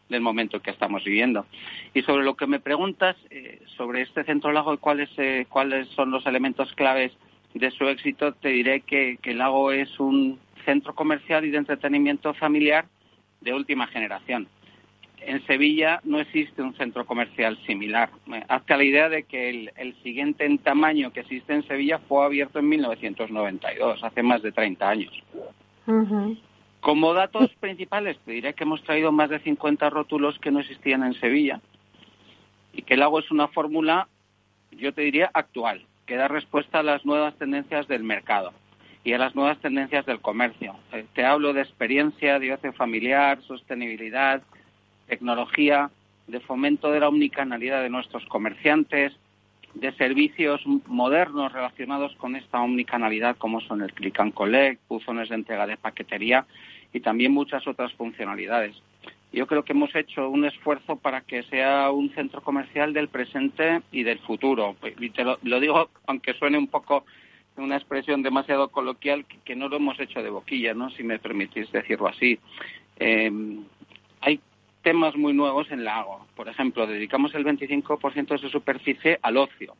[0.08, 1.44] del momento que estamos viviendo.
[1.92, 5.88] Y sobre lo que me preguntas eh, sobre este centro lago y cuáles, eh, cuáles
[5.88, 7.12] son los elementos claves
[7.52, 12.32] de su éxito, te diré que el lago es un centro comercial y de entretenimiento
[12.34, 12.86] familiar
[13.40, 14.48] de última generación
[15.26, 18.10] en Sevilla no existe un centro comercial similar.
[18.48, 22.60] Hazte la idea de que el, siguiente en tamaño que existe en Sevilla fue abierto
[22.60, 25.12] en 1992, hace más de 30 años.
[26.80, 31.02] Como datos principales, te diré que hemos traído más de 50 rótulos que no existían
[31.02, 31.60] en Sevilla
[32.72, 34.06] y que el agua es una fórmula,
[34.70, 38.52] yo te diría, actual, que da respuesta a las nuevas tendencias del mercado
[39.02, 40.76] y a las nuevas tendencias del comercio.
[40.92, 44.42] Eh, te hablo de experiencia, de ocio familiar, sostenibilidad,
[45.06, 45.90] tecnología,
[46.26, 49.12] de fomento de la omnicanalidad de nuestros comerciantes,
[49.74, 55.34] de servicios modernos relacionados con esta omnicanalidad como son el click and collect, buzones de
[55.34, 56.46] entrega de paquetería
[56.92, 58.74] y también muchas otras funcionalidades.
[59.32, 63.82] Yo creo que hemos hecho un esfuerzo para que sea un centro comercial del presente
[63.92, 64.76] y del futuro.
[64.98, 67.04] Y te lo, digo, aunque suene un poco
[67.56, 70.88] una expresión demasiado coloquial, que, no lo hemos hecho de boquilla, ¿no?
[70.90, 72.38] Si me permitís decirlo así.
[72.98, 73.30] Eh,
[74.86, 76.24] temas muy nuevos en Lago.
[76.36, 79.74] Por ejemplo, dedicamos el 25% de su superficie al ocio.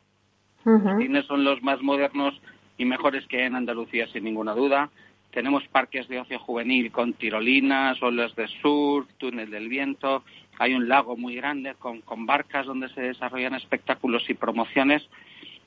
[0.64, 2.34] Los cines son los más modernos
[2.76, 4.90] y mejores que hay en Andalucía, sin ninguna duda.
[5.30, 10.24] Tenemos parques de ocio juvenil con tirolinas, olas de surf, túnel del viento.
[10.58, 15.08] Hay un lago muy grande con, con barcas donde se desarrollan espectáculos y promociones.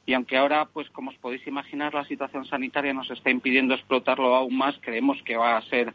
[0.06, 4.36] Y aunque ahora, pues como os podéis imaginar, la situación sanitaria nos está impidiendo explotarlo
[4.36, 5.94] aún más, creemos que va a ser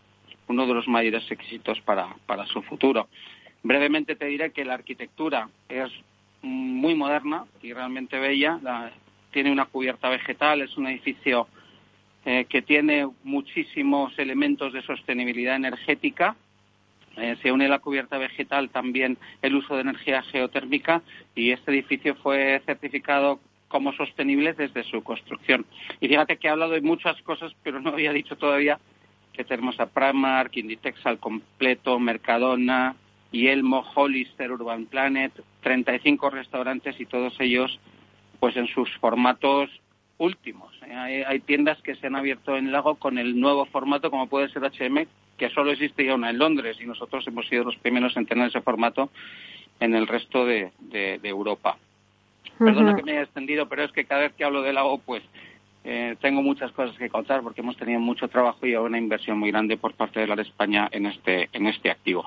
[0.49, 3.09] uno de los mayores éxitos para, para su futuro.
[3.63, 5.91] Brevemente te diré que la arquitectura es
[6.43, 8.61] muy moderna y realmente bella.
[9.33, 11.49] tiene una cubierta vegetal, es un edificio
[12.27, 16.37] eh, que tiene muchísimos elementos de sostenibilidad energética.
[17.17, 21.03] Eh, se une la cubierta vegetal también el uso de energía geotérmica
[21.35, 25.65] y este edificio fue certificado como sostenible desde su construcción.
[26.01, 28.79] Y fíjate que he hablado de muchas cosas, pero no había dicho todavía
[29.35, 32.95] que tenemos a Primark, Inditex al completo, Mercadona,
[33.33, 37.79] Yelmo, Hollister, Urban Planet, 35 restaurantes y todos ellos
[38.39, 39.71] pues en sus formatos
[40.19, 40.73] últimos.
[40.87, 41.25] ¿eh?
[41.27, 44.65] Hay, tiendas que se han abierto en Lago con el nuevo formato, como puede ser
[44.65, 48.27] H&M, que solo existe ya una en Londres y nosotros hemos sido los primeros en
[48.27, 49.11] tener ese formato
[49.81, 50.71] en el resto de,
[51.23, 51.77] Europa.
[52.59, 55.25] Perdona que me haya extendido, pero es que cada vez que hablo de Lago, pues
[55.85, 59.51] eh, tengo muchas cosas que contar porque hemos tenido mucho trabajo y una inversión muy
[59.51, 62.25] grande por parte de la de España en este, en este activo.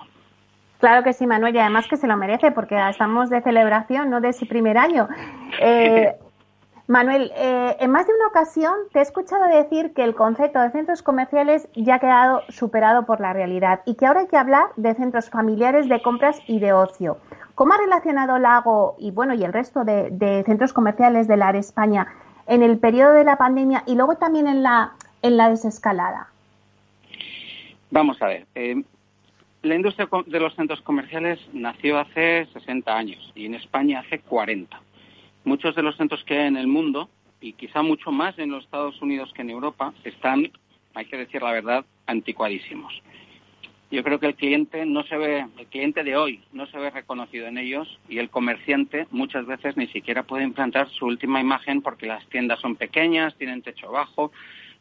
[0.80, 4.22] Claro que sí, Manuel, y además que se lo merece porque estamos de celebración, no
[4.22, 5.08] de su primer año.
[5.60, 6.14] Eh,
[6.88, 10.72] Manuel, eh, en más de una ocasión te he escuchado decir que el concepto de
[10.72, 14.68] centros comerciales ya ha quedado superado por la realidad y que ahora hay que hablar
[14.78, 17.18] de centros familiares de compras y de ocio.
[17.56, 21.60] ¿Cómo ha relacionado Lago y bueno y el resto de, centros comerciales de la área
[21.60, 22.08] España
[22.48, 26.28] en el periodo de la pandemia y luego también en la en la desescalada?
[27.90, 28.46] Vamos a ver.
[28.56, 28.84] Eh,
[29.64, 34.80] la industria de los centros comerciales nació hace 60 años y en España hace 40
[35.48, 38.66] muchos de los centros que hay en el mundo, y quizá mucho más en los
[38.66, 40.52] Estados Unidos que en Europa, están,
[40.94, 43.02] hay que decir la verdad, anticuadísimos.
[43.90, 46.90] Yo creo que el cliente no se ve, el cliente de hoy no se ve
[46.90, 51.82] reconocido en ellos y el comerciante muchas veces ni siquiera puede implantar su última imagen
[51.82, 54.34] porque las tiendas son pequeñas, tienen techo bajo,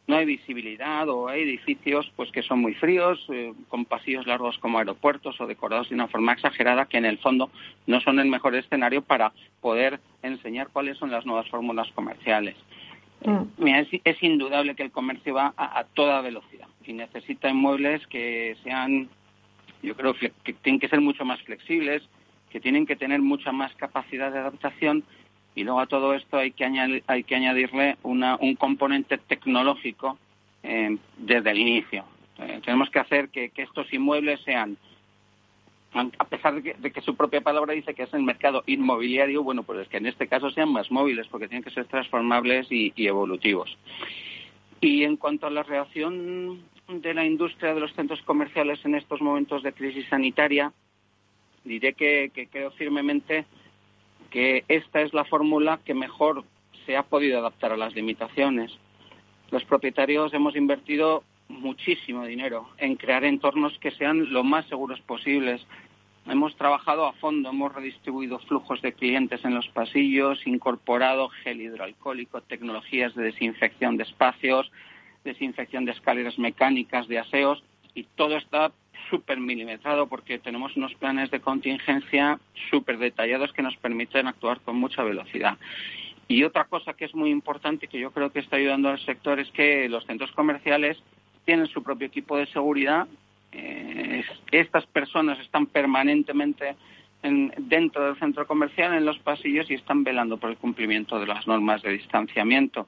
[0.07, 4.57] no hay visibilidad o hay edificios pues que son muy fríos, eh, con pasillos largos
[4.57, 7.49] como aeropuertos o decorados de una forma exagerada que en el fondo
[7.85, 12.55] no son el mejor escenario para poder enseñar cuáles son las nuevas fórmulas comerciales.
[13.25, 13.67] Mm.
[13.67, 19.09] es, indudable que el comercio va a, toda velocidad y necesita inmuebles que sean,
[19.81, 22.03] yo creo que tienen que ser mucho más flexibles,
[22.49, 25.03] que tienen que tener mucha más capacidad de adaptación
[25.57, 30.19] y luego a todo esto hay que, hay que añadirle un componente tecnológico
[30.61, 32.05] eh, desde el inicio.
[32.37, 34.77] Eh, tenemos que hacer que, estos inmuebles sean,
[35.97, 39.79] a pesar de que, su propia palabra dice que es el mercado inmobiliario, bueno, pues
[39.79, 43.77] es que en este caso sean más móviles porque tienen que ser transformables y, evolutivos.
[44.81, 49.21] Y en cuanto a la reacción de la industria de los centros comerciales en estos
[49.21, 50.71] momentos de crisis sanitaria,
[51.63, 53.45] diré que creo firmemente
[54.29, 56.43] que esta es la fórmula que mejor
[56.85, 58.77] se ha podido adaptar a las limitaciones.
[59.51, 65.65] Los propietarios hemos invertido muchísimo dinero en crear entornos que sean lo más seguros posibles.
[66.29, 72.41] Hemos trabajado a fondo, hemos redistribuido flujos de clientes en los pasillos, incorporado gel hidroalcohólico,
[72.41, 74.69] tecnologías de desinfección de espacios,
[75.23, 77.63] desinfección de escaleras mecánicas, de aseos,
[77.93, 78.73] y todo está
[79.09, 84.75] súper milimetrado porque tenemos unos planes de contingencia súper detallados que nos permiten actuar con
[84.75, 85.57] mucha velocidad.
[86.27, 88.99] Y otra cosa que es muy importante y que yo creo que está ayudando al
[88.99, 90.97] sector es que los centros comerciales
[91.45, 93.07] tienen su propio equipo de seguridad.
[93.57, 96.75] Eh, estas personas están permanentemente
[97.57, 101.47] dentro del centro comercial, en los pasillos, y están velando por el cumplimiento de las
[101.47, 102.87] normas de distanciamiento.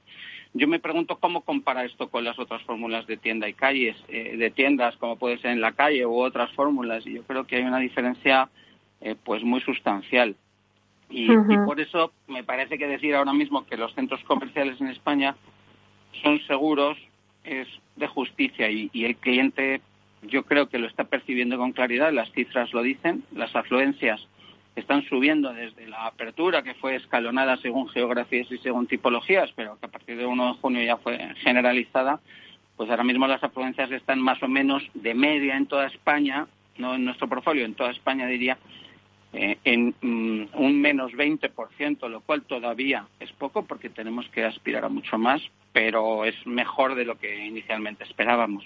[0.52, 4.36] Yo me pregunto cómo compara esto con las otras fórmulas de tienda y calles, eh,
[4.36, 7.06] de tiendas como puede ser en la calle u otras fórmulas.
[7.06, 8.48] Y yo creo que hay una diferencia
[9.00, 10.36] eh, pues muy sustancial.
[11.08, 11.28] Y,
[11.66, 15.34] por eso me parece que decir ahora mismo que los centros comerciales en España
[16.22, 16.96] son seguros
[17.42, 19.80] es de justicia y, y el cliente
[20.22, 24.26] yo creo que lo está percibiendo con claridad, las cifras lo dicen, las afluencias
[24.76, 29.86] están subiendo desde la apertura, que fue escalonada según geografías y según tipologías, pero que
[29.86, 32.20] a partir de 1 de junio ya fue generalizada,
[32.76, 36.46] pues ahora mismo las afluencias están más o menos de media en toda España,
[36.78, 38.58] no en nuestro portfolio, en toda España diría,
[39.32, 44.84] eh, en mm, un menos 20%, lo cual todavía es poco porque tenemos que aspirar
[44.84, 45.42] a mucho más,
[45.72, 48.64] pero es mejor de lo que inicialmente esperábamos.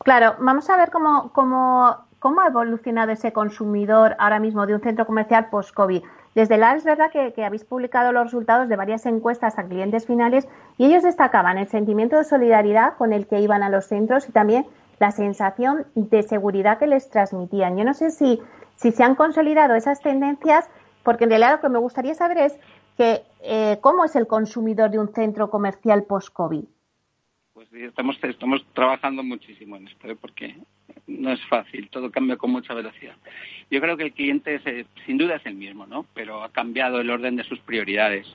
[0.00, 4.80] Claro, vamos a ver cómo, cómo ¿Cómo ha evolucionado ese consumidor ahora mismo de un
[4.80, 6.02] centro comercial post-COVID?
[6.34, 10.48] Desde la es verdad que, habéis publicado los resultados de varias encuestas a clientes finales
[10.78, 14.32] y ellos destacaban el sentimiento de solidaridad con el que iban a los centros y
[14.32, 14.66] también
[15.00, 17.76] la sensación de seguridad que les transmitían.
[17.76, 18.40] Yo no sé si,
[18.76, 20.66] si se han consolidado esas tendencias,
[21.02, 22.58] porque en realidad lo que me gustaría saber es
[22.96, 26.64] que, eh, cómo es el consumidor de un centro comercial post-COVID.
[27.70, 30.16] Pues estamos, estamos trabajando muchísimo en esto, ¿eh?
[30.20, 30.54] porque
[31.06, 33.14] no es fácil, todo cambia con mucha velocidad.
[33.70, 36.06] Yo creo que el cliente es, sin duda es el mismo, ¿no?
[36.14, 38.26] Pero ha cambiado el orden de sus prioridades.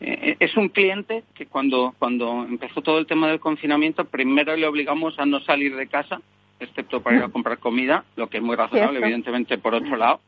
[0.00, 4.66] Eh, es un cliente que cuando, cuando empezó todo el tema del confinamiento, primero le
[4.66, 6.20] obligamos a no salir de casa,
[6.60, 10.20] excepto para ir a comprar comida, lo que es muy razonable, evidentemente, por otro lado.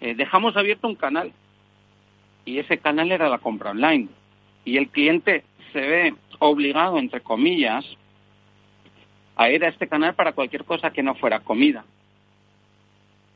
[0.00, 1.32] Eh, dejamos abierto un canal
[2.44, 4.08] y ese canal era la compra online.
[4.64, 6.14] Y el cliente se ve
[6.46, 7.84] obligado, entre comillas,
[9.36, 11.84] a ir a este canal para cualquier cosa que no fuera comida.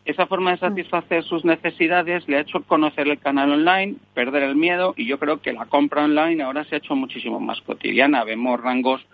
[0.04, 4.54] Esa forma de satisfacer sus necesidades le ha hecho conocer el canal online, perder el
[4.54, 8.22] miedo y yo creo que la compra online ahora se ha hecho muchísimo más cotidiana.
[8.22, 9.04] Vemos rangos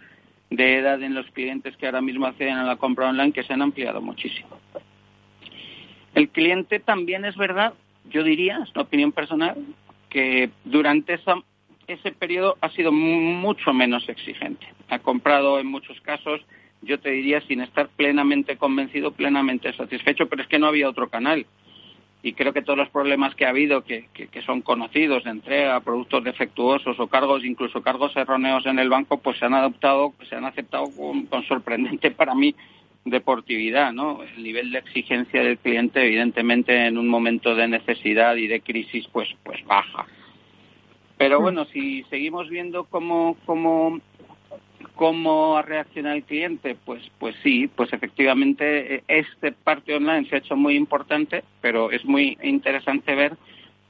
[0.51, 3.55] de edad en los clientes que ahora mismo acceden a la compra online que se
[3.55, 4.51] han ampliado muchísimo.
[6.15, 7.73] El cliente también es verdad,
[8.11, 9.57] yo diría, es una opinión personal,
[10.11, 11.37] que durante esa,
[11.87, 14.67] ese periodo ha sido mucho menos exigente.
[14.89, 16.41] Ha comprado en muchos casos
[16.83, 21.09] yo te diría sin estar plenamente convencido, plenamente satisfecho, pero es que no había otro
[21.09, 21.47] canal.
[22.25, 24.07] Y creo que todos los problemas que ha habido, que,
[24.47, 29.39] son conocidos, de entrega, productos defectuosos o cargos, incluso cargos erróneos en el banco, pues
[29.39, 30.85] se han adoptado, se han aceptado
[31.29, 32.55] con, sorprendente para mí
[33.05, 34.23] deportividad, ¿no?
[34.23, 39.09] El nivel de exigencia del cliente, evidentemente, en un momento de necesidad y de crisis,
[39.13, 40.07] pues, pues baja.
[41.23, 41.43] Pero mm.
[41.43, 44.01] bueno, si seguimos viendo cómo, cómo
[44.97, 46.77] ¿Cómo ha reaccionado el cliente?
[46.85, 51.91] Pues, pues sí, pues efectivamente eh, este parte online se ha hecho muy importante, pero
[51.91, 53.37] es muy interesante ver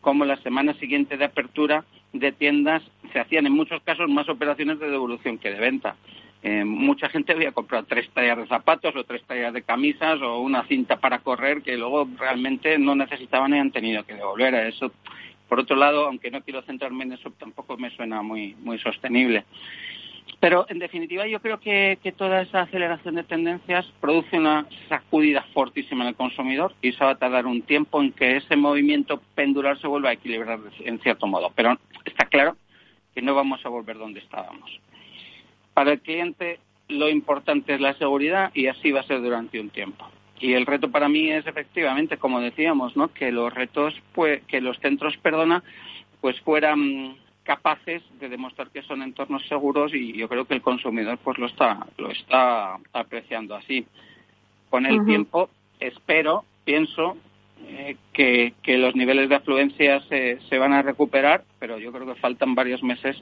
[0.00, 4.78] cómo la semana siguiente de apertura de tiendas se hacían en muchos casos más operaciones
[4.78, 5.96] de devolución que de venta.
[6.42, 10.40] Eh, mucha gente había comprado tres tallas de zapatos o tres tallas de camisas o
[10.40, 14.54] una cinta para correr que luego realmente no necesitaban y han tenido que devolver.
[14.54, 14.92] Eso,
[15.52, 19.44] por otro lado, aunque no quiero centrarme en eso, tampoco me suena muy, sostenible.
[20.40, 26.04] Pero, en definitiva, yo creo que, toda esa aceleración de tendencias produce una sacudida fortísima
[26.04, 29.78] en el consumidor y eso va a tardar un tiempo en que ese movimiento pendular
[29.78, 31.52] se vuelva a equilibrar en cierto modo.
[31.54, 32.56] Pero está claro
[33.14, 34.80] que no vamos a volver donde estábamos.
[35.74, 39.68] Para el cliente lo importante es la seguridad y así va a ser durante un
[39.68, 40.08] tiempo.
[40.42, 43.14] Y el reto para mí es efectivamente, como decíamos, ¿no?
[43.14, 45.62] que los retos, pues, que los centros, perdona,
[46.20, 47.14] pues fueran
[47.44, 51.46] capaces de demostrar que son entornos seguros y yo creo que el consumidor pues lo
[51.46, 53.84] está lo está apreciando así
[54.70, 57.16] con el tiempo espero pienso
[57.66, 62.06] eh, que, que, los niveles de afluencia se, se van a recuperar pero yo creo
[62.06, 63.20] que faltan varios meses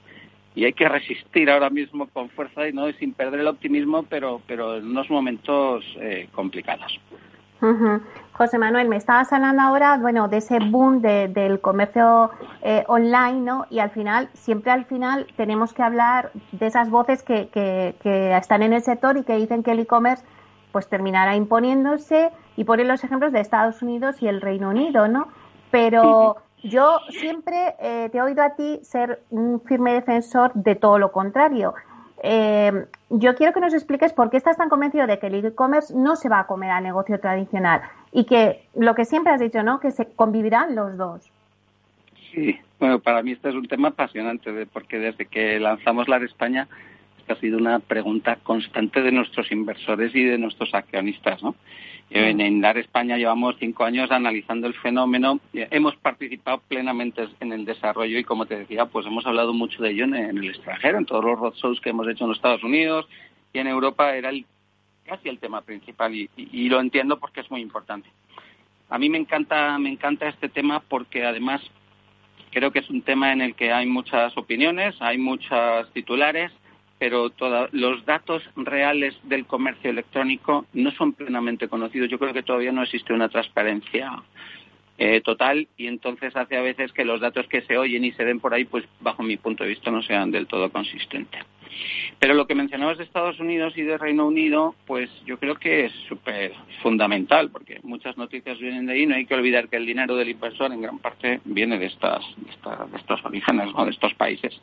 [0.54, 4.40] y hay que resistir ahora mismo con fuerza y no sin perder el optimismo pero
[4.46, 6.98] pero en unos momentos eh, complicados
[8.32, 12.30] José Manuel, me estabas hablando ahora, bueno, de ese boom del comercio
[12.62, 13.66] eh, online, ¿no?
[13.68, 18.62] Y al final, siempre al final tenemos que hablar de esas voces que, que, están
[18.62, 20.24] en el sector y que dicen que el e-commerce
[20.72, 25.28] pues terminará imponiéndose y ponen los ejemplos de Estados Unidos y el Reino Unido, ¿no?
[25.70, 30.98] Pero yo siempre eh, te he oído a ti ser un firme defensor de todo
[30.98, 31.74] lo contrario.
[32.22, 35.94] Eh, yo quiero que nos expliques por qué estás tan convencido de que el e-commerce
[35.94, 37.80] no se va a comer al negocio tradicional
[38.12, 39.80] y que lo que siempre has dicho, ¿no?
[39.80, 41.30] Que se convivirán los dos.
[42.32, 46.26] Sí, bueno, para mí este es un tema apasionante porque desde que lanzamos la de
[46.26, 46.68] España
[47.30, 51.54] ha sido una pregunta constante de nuestros inversores y de nuestros accionistas, ¿no?
[52.10, 55.38] En, en España llevamos cinco años analizando el fenómeno.
[55.52, 59.90] Hemos participado plenamente en el desarrollo y, como te decía, pues hemos hablado mucho de
[59.90, 63.08] ello en, el extranjero, en todos los roadshows que hemos hecho en los Estados Unidos
[63.52, 64.32] y en Europa era
[65.04, 68.08] casi el tema principal y, y, lo entiendo porque es muy importante.
[68.88, 71.62] A mí me encanta, me encanta este tema porque además
[72.50, 76.50] creo que es un tema en el que hay muchas opiniones, hay muchos titulares
[77.00, 77.32] pero
[77.72, 82.10] los datos reales del comercio electrónico no son plenamente conocidos.
[82.10, 84.22] Yo creo que todavía no existe una transparencia
[84.98, 88.22] eh, total y entonces hace a veces que los datos que se oyen y se
[88.22, 91.42] ven por ahí, pues bajo mi punto de vista no sean del todo consistentes.
[92.18, 95.86] Pero lo que mencionabas de Estados Unidos y de Reino Unido, pues yo creo que
[95.86, 99.06] es súper fundamental, porque muchas noticias vienen de ahí.
[99.06, 102.22] No hay que olvidar que el dinero del inversor en gran parte viene de, estas,
[102.36, 103.86] de, estos orígenes, ¿no?
[103.86, 104.60] de estos países.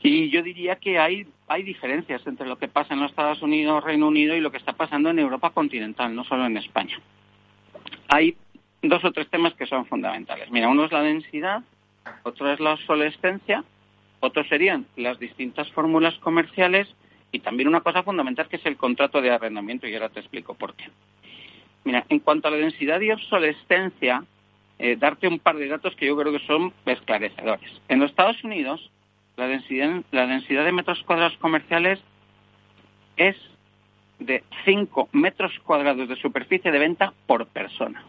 [0.00, 3.82] Y yo diría que hay, hay diferencias entre lo que pasa en los Estados Unidos,
[3.82, 7.00] Reino Unido y lo que está pasando en Europa continental, no solo en España.
[8.08, 8.36] Hay
[8.82, 10.50] dos o tres temas que son fundamentales.
[10.50, 11.62] Mira, uno es la densidad,
[12.22, 13.64] otro es la obsolescencia,
[14.20, 16.88] otro serían las distintas fórmulas comerciales
[17.32, 20.54] y también una cosa fundamental que es el contrato de arrendamiento y ahora te explico
[20.54, 20.84] por qué.
[21.84, 24.24] Mira, en cuanto a la densidad y obsolescencia,
[24.78, 27.70] eh, darte un par de datos que yo creo que son esclarecedores.
[27.88, 28.90] En los Estados Unidos,
[29.38, 32.00] la densidad, de metros cuadrados comerciales
[33.16, 33.36] es
[34.18, 38.02] de 5 metros cuadrados de superficie de venta por persona.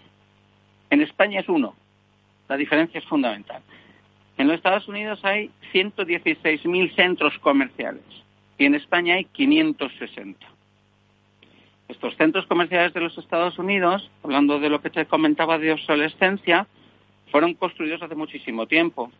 [0.89, 1.75] En España es uno.
[2.47, 3.61] La diferencia es fundamental.
[4.39, 8.03] En los Estados Unidos hay 116.000 centros comerciales
[8.57, 10.47] y en España hay 560.
[11.89, 16.65] Estos centros comerciales de los Estados Unidos, hablando de lo que te comentaba de obsolescencia,
[17.31, 19.11] fueron construidos hace muchísimo tiempo.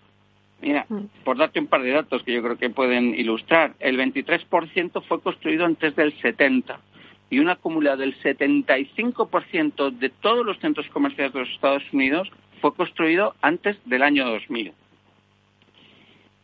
[0.62, 1.24] Mira, mm.
[1.24, 5.22] por darte un par de datos que yo creo que pueden ilustrar, el 23% fue
[5.22, 6.80] construido antes del 70
[7.30, 12.30] y un acumulado del 75% de todos los centros comerciales de los Estados Unidos
[12.60, 14.74] fue construido antes del año 2000.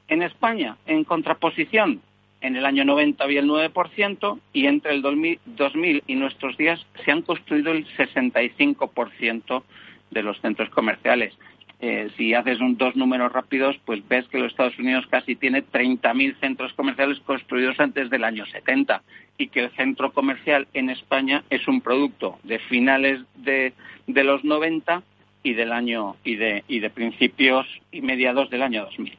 [0.08, 2.02] En España, en contraposición,
[2.42, 7.12] en el año 90 había el 9% y entre el 2000 y nuestros días se
[7.12, 9.64] han construido el 65%
[10.12, 11.34] de los centros comerciales.
[11.82, 15.64] Eh, si haces un, dos números rápidos, pues ves que los Estados Unidos casi tiene
[15.64, 19.02] 30.000 centros comerciales construidos antes del año 70
[19.38, 23.74] y que el centro comercial en España es un producto de finales de,
[24.08, 25.04] de los 90
[25.44, 29.18] y del año y de, y de principios y mediados del año 2000.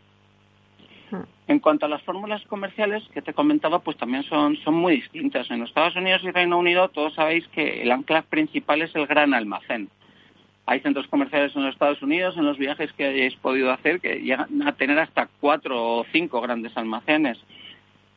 [1.10, 1.16] Hmm.
[1.46, 5.50] En cuanto a las fórmulas comerciales que te comentaba, pues también son, son muy distintas.
[5.50, 9.06] En los Estados Unidos y Reino Unido todos sabéis que el ancla principal es el
[9.06, 9.90] gran almacén.
[10.66, 14.16] Hay centros comerciales en los Estados Unidos, en los viajes que hayáis podido hacer, que
[14.16, 17.38] llegan a tener hasta cuatro o cinco grandes almacenes.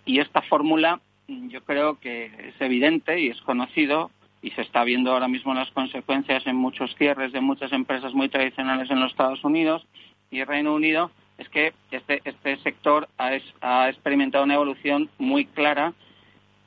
[0.06, 4.10] Y esta fórmula yo creo que es evidente y es conocido
[4.42, 8.30] y se está viendo ahora mismo las consecuencias en muchos cierres de muchas empresas muy
[8.30, 9.86] tradicionales en los Estados Unidos
[10.32, 13.32] y Reino Unido es que este, este sector ha,
[13.62, 15.94] ha experimentado una evolución muy clara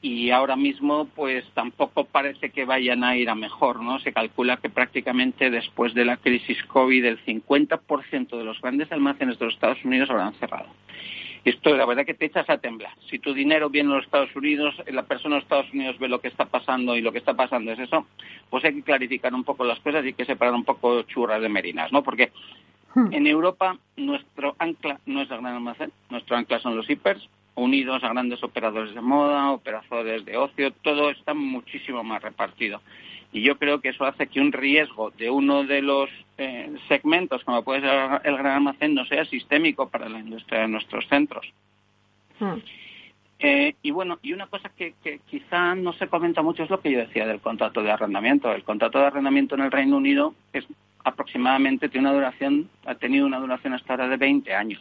[0.03, 4.01] y ahora mismo pues tampoco parece que vayan a ir a mejor, ¿no?
[4.01, 9.39] Se calcula que prácticamente después de la crisis COVID el 50% de los grandes almacenes
[9.39, 10.67] de los Estados Unidos habrán cerrado.
[11.45, 12.93] Esto la verdad que te echas a temblar.
[13.09, 16.09] Si tu dinero viene a los Estados Unidos, la persona de los Estados Unidos ve
[16.09, 18.07] lo que está pasando y lo que está pasando es eso,
[18.51, 21.41] pues hay que clarificar un poco las cosas y hay que separar un poco churras
[21.41, 22.03] de merinas, ¿no?
[22.03, 22.33] Porque
[22.95, 23.13] hmm.
[23.13, 28.03] en Europa nuestro ancla no es el gran almacén, nuestro ancla son los hipers, unidos
[28.03, 32.81] a grandes operadores de moda, operadores de ocio, todo está muchísimo más repartido.
[33.33, 37.43] Y yo creo que eso hace que un riesgo de uno de los eh, segmentos,
[37.45, 41.51] como puede ser el gran almacén, no sea sistémico para la industria de nuestros centros.
[42.39, 42.59] Hmm.
[43.39, 46.81] Eh, y bueno, y una cosa que, que, quizá no se comenta mucho es lo
[46.81, 48.53] que yo decía del contrato de arrendamiento.
[48.53, 50.65] El contrato de arrendamiento en el Reino Unido es
[51.05, 54.81] aproximadamente tiene una duración, ha tenido una duración hasta ahora de 20 años.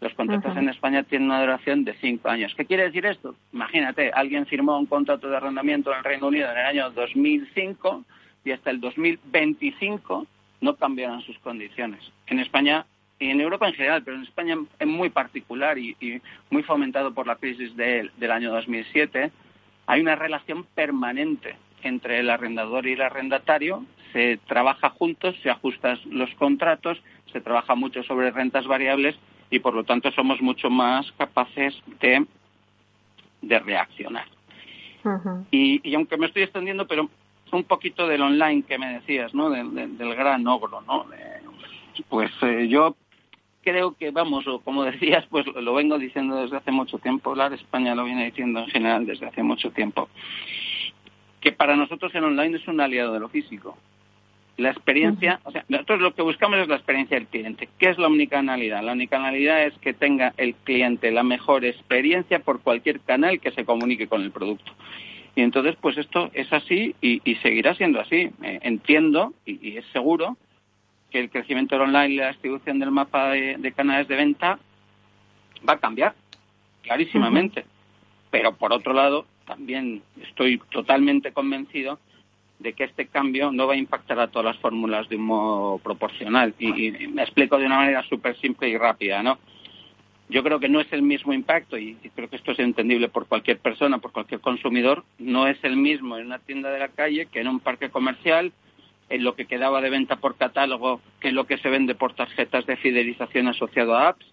[0.00, 2.54] Los contratos en España tienen una duración de cinco años.
[2.56, 3.34] ¿Qué quiere decir esto?
[3.52, 8.04] Imagínate, alguien firmó un contrato de arrendamiento en el Reino Unido en el año 2005
[8.44, 10.26] y hasta el 2025
[10.62, 12.00] no cambiaron sus condiciones.
[12.28, 12.86] En España
[13.18, 15.94] y en Europa en general, pero en España es muy particular y,
[16.48, 19.30] muy fomentado por la crisis del año 2007,
[19.86, 23.84] hay una relación permanente entre el arrendador y el arrendatario.
[24.14, 29.18] Se trabaja juntos, se ajustan los contratos, se trabaja mucho sobre rentas variables
[29.50, 32.24] y por lo tanto somos mucho más capaces de,
[33.42, 34.26] de reaccionar.
[35.50, 37.08] y, aunque me estoy extendiendo, pero
[37.52, 39.50] un poquito del online que me decías, ¿no?
[39.50, 41.06] Del, gran ogro, ¿no?
[42.08, 42.96] pues eh, yo
[43.62, 47.48] creo que, vamos, o como decías, pues lo vengo diciendo desde hace mucho tiempo, la
[47.48, 50.08] España lo viene diciendo en general desde hace mucho tiempo,
[51.40, 53.76] que para nosotros el online es un aliado de lo físico.
[54.56, 57.68] La experiencia, o sea, nosotros lo que buscamos es la experiencia del cliente.
[57.78, 58.82] ¿Qué es la omnicanalidad?
[58.82, 63.64] La omnicanalidad es que tenga el cliente la mejor experiencia por cualquier canal que se
[63.64, 64.72] comunique con el producto.
[65.34, 68.30] Y entonces, pues esto es así y, seguirá siendo así.
[68.42, 70.36] Eh, entiendo y, es seguro
[71.10, 74.58] que el crecimiento del online y la distribución del mapa de, canales de venta
[75.68, 76.14] va a cambiar,
[76.82, 77.64] clarísimamente.
[78.30, 81.98] Pero por otro lado, también estoy totalmente convencido
[82.60, 85.78] de que este cambio no va a impactar a todas las fórmulas de un modo
[85.78, 86.54] proporcional.
[86.58, 89.38] Y, me explico de una manera súper simple y rápida, ¿no?
[90.28, 93.26] Yo creo que no es el mismo impacto, y, creo que esto es entendible por
[93.26, 97.26] cualquier persona, por cualquier consumidor, no es el mismo en una tienda de la calle
[97.26, 98.52] que en un parque comercial,
[99.08, 102.12] en lo que quedaba de venta por catálogo, que en lo que se vende por
[102.12, 104.26] tarjetas de fidelización asociado a apps,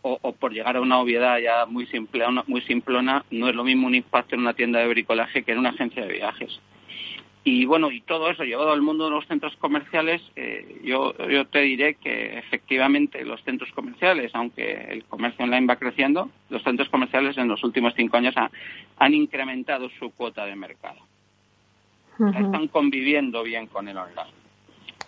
[0.00, 3.88] o, por llegar a una obviedad ya muy simple, muy simplona, no es lo mismo
[3.88, 6.60] un impacto en una tienda de bricolaje que en una agencia de viajes.
[7.50, 11.46] Y bueno, y todo eso llevado al mundo de los centros comerciales, eh, yo, yo
[11.46, 16.90] te diré que efectivamente los centros comerciales, aunque el comercio online va creciendo, los centros
[16.90, 18.34] comerciales en los últimos cinco años
[18.98, 21.00] han incrementado su cuota de mercado.
[22.18, 24.34] Están conviviendo bien con el online.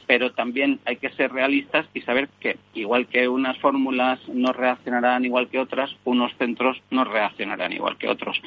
[0.06, 5.26] pero también hay que ser realistas y saber que igual que unas fórmulas no reaccionarán
[5.26, 8.40] igual que otras, unos centros no reaccionarán igual que otros.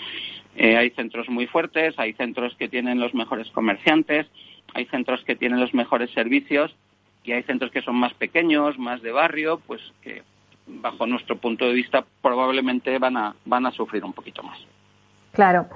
[0.56, 4.28] Eh, hay centros muy fuertes, hay centros que tienen los mejores comerciantes,
[4.74, 6.76] hay centros que tienen los mejores servicios
[7.24, 10.22] y hay centros que son más pequeños, más de barrio, pues que
[10.68, 14.58] bajo nuestro punto de vista probablemente van a, van a sufrir un poquito más.
[15.32, 15.68] Claro.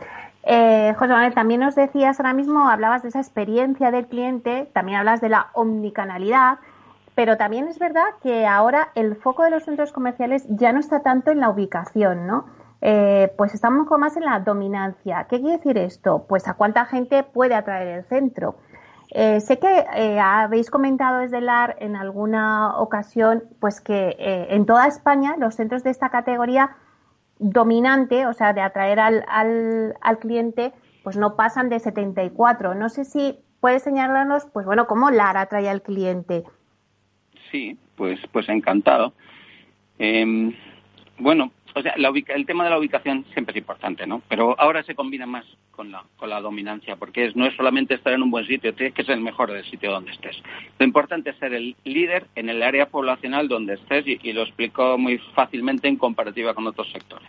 [0.44, 5.00] Eh, José Manuel, también nos decías ahora mismo, hablabas de esa experiencia del cliente, también
[5.00, 6.60] hablas de la omnicanalidad,
[7.16, 11.02] pero también es verdad que ahora el foco de los centros comerciales ya no está
[11.02, 12.46] tanto en la ubicación, ¿no?
[12.82, 15.26] Eh, pues estamos poco más en la dominancia.
[15.30, 16.26] ¿Qué quiere decir esto?
[16.28, 18.56] Pues a cuánta gente puede atraer el centro.
[19.12, 24.66] Eh, sé que eh, habéis comentado desde el AR en alguna ocasión pues que en
[24.66, 26.76] toda España los centros de esta categoría
[27.40, 29.24] dominante, o sea, de atraer al,
[30.02, 30.74] al, cliente,
[31.04, 32.76] pues no pasan de 74.
[32.76, 36.44] No sé si puedes señalarnos, pues bueno, cómo LAR atrae al cliente.
[37.52, 39.14] Sí, pues, pues encantado.
[40.00, 40.54] Em,
[41.20, 44.22] bueno, o sea, el tema de la ubicación siempre es importante, ¿no?
[44.28, 48.14] Pero ahora se combina más con la, con la dominancia, porque no es solamente estar
[48.14, 50.42] en un buen sitio, tienes que ser el mejor del sitio donde estés.
[50.80, 54.98] Lo importante es ser el líder en el área poblacional donde estés y, lo explico
[54.98, 57.28] muy fácilmente en comparativa con otros sectores.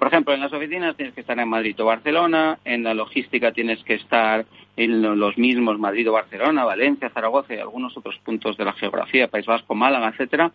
[0.00, 3.52] Por ejemplo, en las oficinas tienes que estar en Madrid o Barcelona, en la logística
[3.52, 8.56] tienes que estar en los mismos Madrid o Barcelona, Valencia, Zaragoza y algunos otros puntos
[8.56, 10.52] de la geografía, País Vasco, Málaga, etcétera.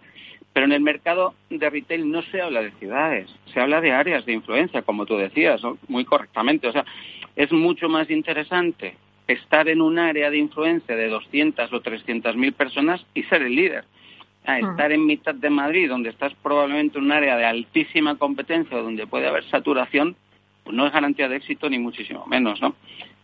[0.52, 4.26] Pero en el mercado de retail no se habla de ciudades, se habla de áreas
[4.26, 6.68] de influencia, como tú decías, muy correctamente.
[6.68, 6.84] O sea,
[7.36, 12.54] es mucho más interesante estar en un área de influencia de 200 o 300 mil
[12.54, 13.84] personas y ser el líder.
[14.46, 18.78] A estar en mitad de Madrid, donde estás probablemente en un área de altísima competencia,
[18.78, 20.16] donde puede haber saturación,
[20.64, 22.76] pues no es garantía de éxito ni muchísimo menos, ¿no?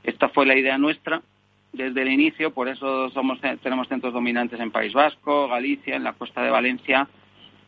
[0.04, 1.22] Esta fue la idea nuestra
[1.74, 6.14] desde el inicio, por eso somos, tenemos centros dominantes en País Vasco, Galicia, en la
[6.14, 7.08] costa de Valencia,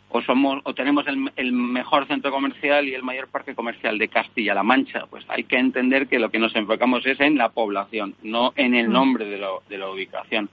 [0.09, 4.61] o somos o tenemos el, mejor centro comercial y el mayor parque comercial de Castilla-La
[4.61, 5.07] Mancha.
[5.09, 8.75] Pues hay que entender que lo que nos enfocamos es en la población, no en
[8.75, 10.49] el nombre de, de la ubicación.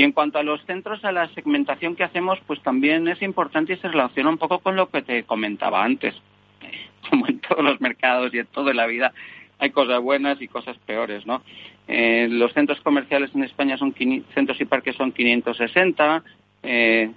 [0.00, 3.74] Y en cuanto a los centros, a la segmentación que hacemos, pues también es importante
[3.74, 6.14] y se relaciona un poco con lo que te comentaba antes.
[7.10, 9.12] Como en todos los mercados y en toda la vida,
[9.58, 11.42] hay cosas buenas y cosas peores, ¿no?
[11.86, 13.94] Eh, los centros comerciales en España son
[14.32, 16.22] centros y parques son 560,
[16.62, 17.10] eh,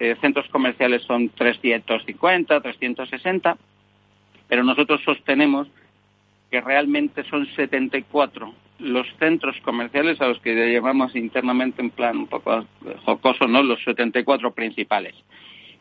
[0.00, 3.56] eh, centros comerciales son 350, 360,
[4.48, 5.68] pero nosotros sostenemos
[6.56, 12.28] que realmente son 74 los centros comerciales a los que llamamos internamente en plan un
[12.28, 12.64] poco
[13.04, 13.62] jocoso, ¿no?
[13.62, 15.14] Los 74 principales.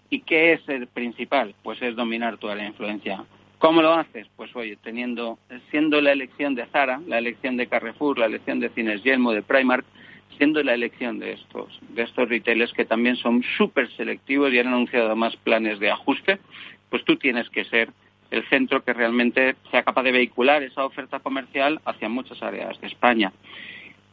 [0.10, 1.56] ¿Y qué es el principal?
[1.64, 3.24] Pues es dominar toda la influencia.
[3.58, 4.28] ¿Cómo lo haces?
[4.36, 5.40] Pues oye, teniendo,
[5.72, 9.44] siendo la elección de Zara, la elección de Carrefour, la elección de Cines Yelmo, de
[9.44, 9.86] Primark,
[10.38, 14.68] siendo la elección de estos, de estos retailers que también son súper selectivos y han
[14.68, 16.40] anunciado más planes de ajuste,
[16.90, 17.94] pues tú tienes que ser
[18.32, 22.88] el centro que realmente sea capaz de vehicular esa oferta comercial hacia muchas áreas de
[22.88, 23.32] España.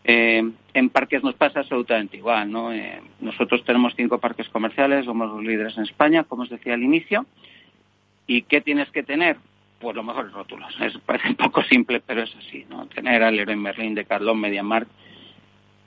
[0.05, 0.43] Eh,
[0.75, 2.73] en parques nos pasa absolutamente igual, ¿no?
[2.73, 6.83] Eh, nosotros tenemos cinco parques comerciales, somos los líderes en España, como os decía al
[6.83, 7.27] inicio.
[8.27, 9.37] ¿Y qué tienes que tener?
[9.81, 10.75] Pues los mejores rótulos.
[10.81, 12.87] Es, parece un poco simple, pero es así, ¿no?
[12.87, 14.91] Tener al Leroy Merlin, de Carlón, MediaMarkt,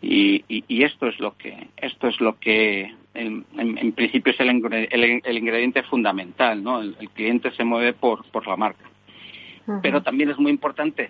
[0.01, 6.63] y, esto es lo que esto es lo que en, principio es el, ingrediente fundamental
[6.63, 8.85] no el, cliente se mueve por por la marca.
[9.81, 11.09] Pero también es muy importante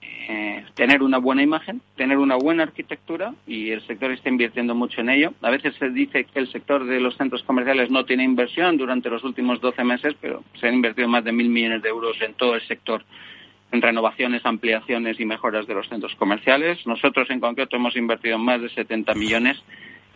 [0.00, 5.02] eh, tener una buena imagen tener una buena arquitectura y el sector está invirtiendo mucho
[5.02, 5.34] en ello.
[5.42, 9.10] A veces se dice que el sector de los centros comerciales no tiene inversión durante
[9.10, 12.32] los últimos 12 meses pero se han invertido más de mil millones de euros en
[12.34, 13.04] todo el sector
[13.80, 16.86] renovaciones, ampliaciones y mejoras de los centros comerciales.
[16.86, 19.62] Nosotros en concreto hemos invertido más de 70 millones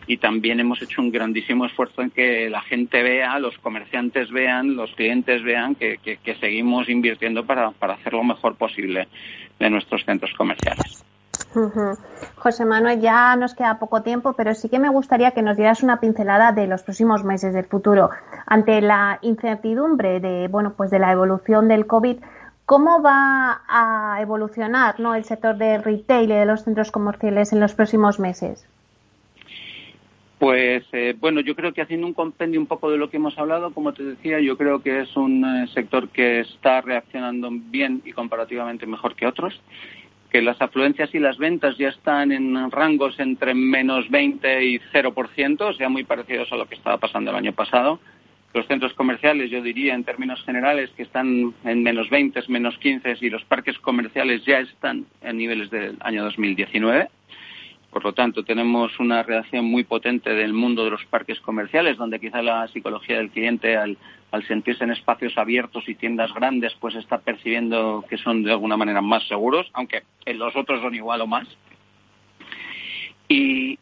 [0.07, 4.75] y también hemos hecho un grandísimo esfuerzo en que la gente vea, los comerciantes vean,
[4.75, 5.99] los clientes vean que,
[6.39, 9.07] seguimos invirtiendo para, hacer lo mejor posible
[9.59, 11.03] de nuestros centros comerciales.
[12.35, 15.83] José Manuel, ya nos queda poco tiempo, pero sí que me gustaría que nos dieras
[15.83, 18.09] una pincelada de los próximos meses del futuro.
[18.45, 22.17] Ante la incertidumbre de, bueno, pues de la evolución del COVID,
[22.67, 25.15] ¿Cómo va a evolucionar ¿no?
[25.15, 28.67] el sector del retail y de los centros comerciales en los próximos meses?
[30.37, 33.37] Pues eh, bueno, yo creo que haciendo un compendio un poco de lo que hemos
[33.37, 38.01] hablado, como te decía, yo creo que es un eh, sector que está reaccionando bien
[38.03, 39.57] y comparativamente mejor que otros,
[40.29, 45.61] que las afluencias y las ventas ya están en rangos entre menos 20 y 0%,
[45.61, 48.01] o sea, muy parecidos a lo que estaba pasando el año pasado
[48.57, 53.17] los centros comerciales, yo diría en términos generales, que están en menos 20, menos 15
[53.21, 57.07] y los parques comerciales ya están en niveles del año 2019.
[57.91, 62.19] Por lo tanto, tenemos una reacción muy potente del mundo de los parques comerciales, donde
[62.19, 63.97] quizá la psicología del cliente, al,
[64.47, 69.01] sentirse en espacios abiertos y tiendas grandes, pues está percibiendo que son de alguna manera
[69.01, 71.47] más seguros, aunque los otros son igual o más.
[73.29, 73.77] Y,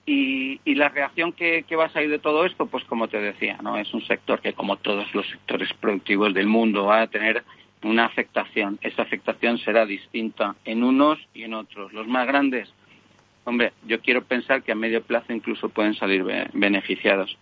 [0.66, 3.94] la reacción que, va a salir de todo esto, pues como te decía, no es
[3.94, 7.44] un sector que, como todos los sectores productivos del mundo, va a tener
[7.82, 8.78] una afectación.
[8.82, 11.94] Esa afectación será distinta en unos y en otros.
[11.94, 12.74] Los más grandes
[13.46, 16.24] hombre, yo quiero pensar que a medio plazo incluso pueden salir
[16.54, 17.38] beneficiados.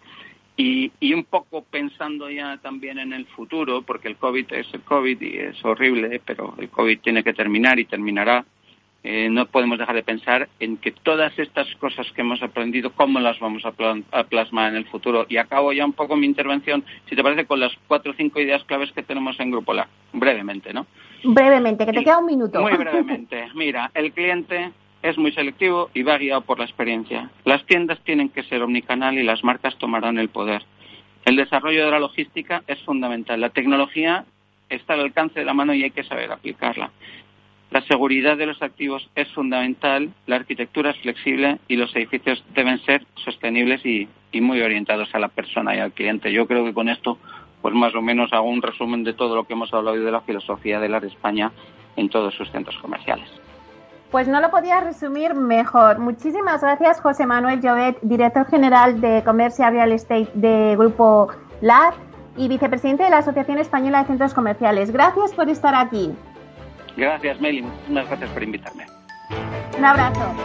[0.56, 5.20] Y, un poco pensando ya también en el futuro, porque el COVID es el COVID
[5.20, 8.46] y es horrible, pero el COVID tiene que terminar y terminará.
[9.04, 13.20] Eh, no podemos dejar de pensar en que todas estas cosas que hemos aprendido, cómo
[13.20, 15.26] las vamos a, plasmar en el futuro.
[15.28, 18.40] Y acabo ya un poco mi intervención, si te parece, con las cuatro o cinco
[18.40, 20.88] ideas claves que tenemos en Grupo LA, brevemente, ¿no?
[21.24, 22.62] Brevemente, que te queda un minuto.
[22.62, 23.50] Muy brevemente.
[23.56, 27.30] Mira, el cliente es muy selectivo y va guiado por la experiencia.
[27.44, 30.64] Las tiendas tienen que ser omnicanal y las marcas tomarán el poder.
[31.26, 33.40] El desarrollo de la logística es fundamental.
[33.42, 34.24] La tecnología
[34.70, 36.92] está al alcance de la mano y hay que saber aplicarla.
[37.74, 42.78] La seguridad de los activos es fundamental, la arquitectura es flexible y los edificios deben
[42.86, 44.08] ser sostenibles y,
[44.40, 46.32] muy orientados a la persona y al cliente.
[46.32, 47.18] Yo creo que con esto,
[47.64, 50.12] pues más o menos hago un resumen de todo lo que hemos hablado hoy de
[50.12, 51.52] la filosofía de la de España
[51.96, 53.28] en todos sus centros comerciales.
[54.12, 55.98] Pues no lo podía resumir mejor.
[55.98, 61.30] Muchísimas gracias, José Manuel Llobet, director general de Comercial Real Estate de Grupo
[61.62, 61.96] LAR
[62.38, 64.92] y vicepresidente de la Asociación Española de Centros Comerciales.
[64.92, 66.14] Gracias por estar aquí.
[66.96, 67.62] Gracias, Meli.
[67.62, 68.86] Muchas gracias por invitarme.
[69.78, 70.36] Un abrazo.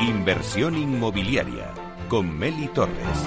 [0.00, 1.72] Inversión inmobiliaria
[2.08, 3.26] con Meli Torres.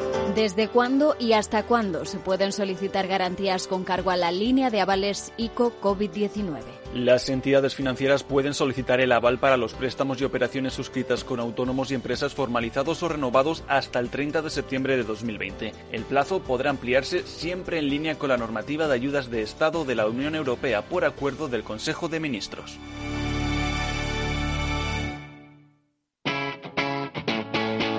[0.35, 4.79] ¿Desde cuándo y hasta cuándo se pueden solicitar garantías con cargo a la línea de
[4.79, 6.61] avales ICO COVID-19?
[6.93, 11.91] Las entidades financieras pueden solicitar el aval para los préstamos y operaciones suscritas con autónomos
[11.91, 15.73] y empresas formalizados o renovados hasta el 30 de septiembre de 2020.
[15.91, 19.95] El plazo podrá ampliarse siempre en línea con la normativa de ayudas de Estado de
[19.95, 22.79] la Unión Europea por acuerdo del Consejo de Ministros.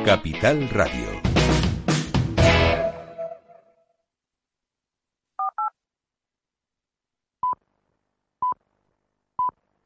[0.05, 1.33] Capital Radio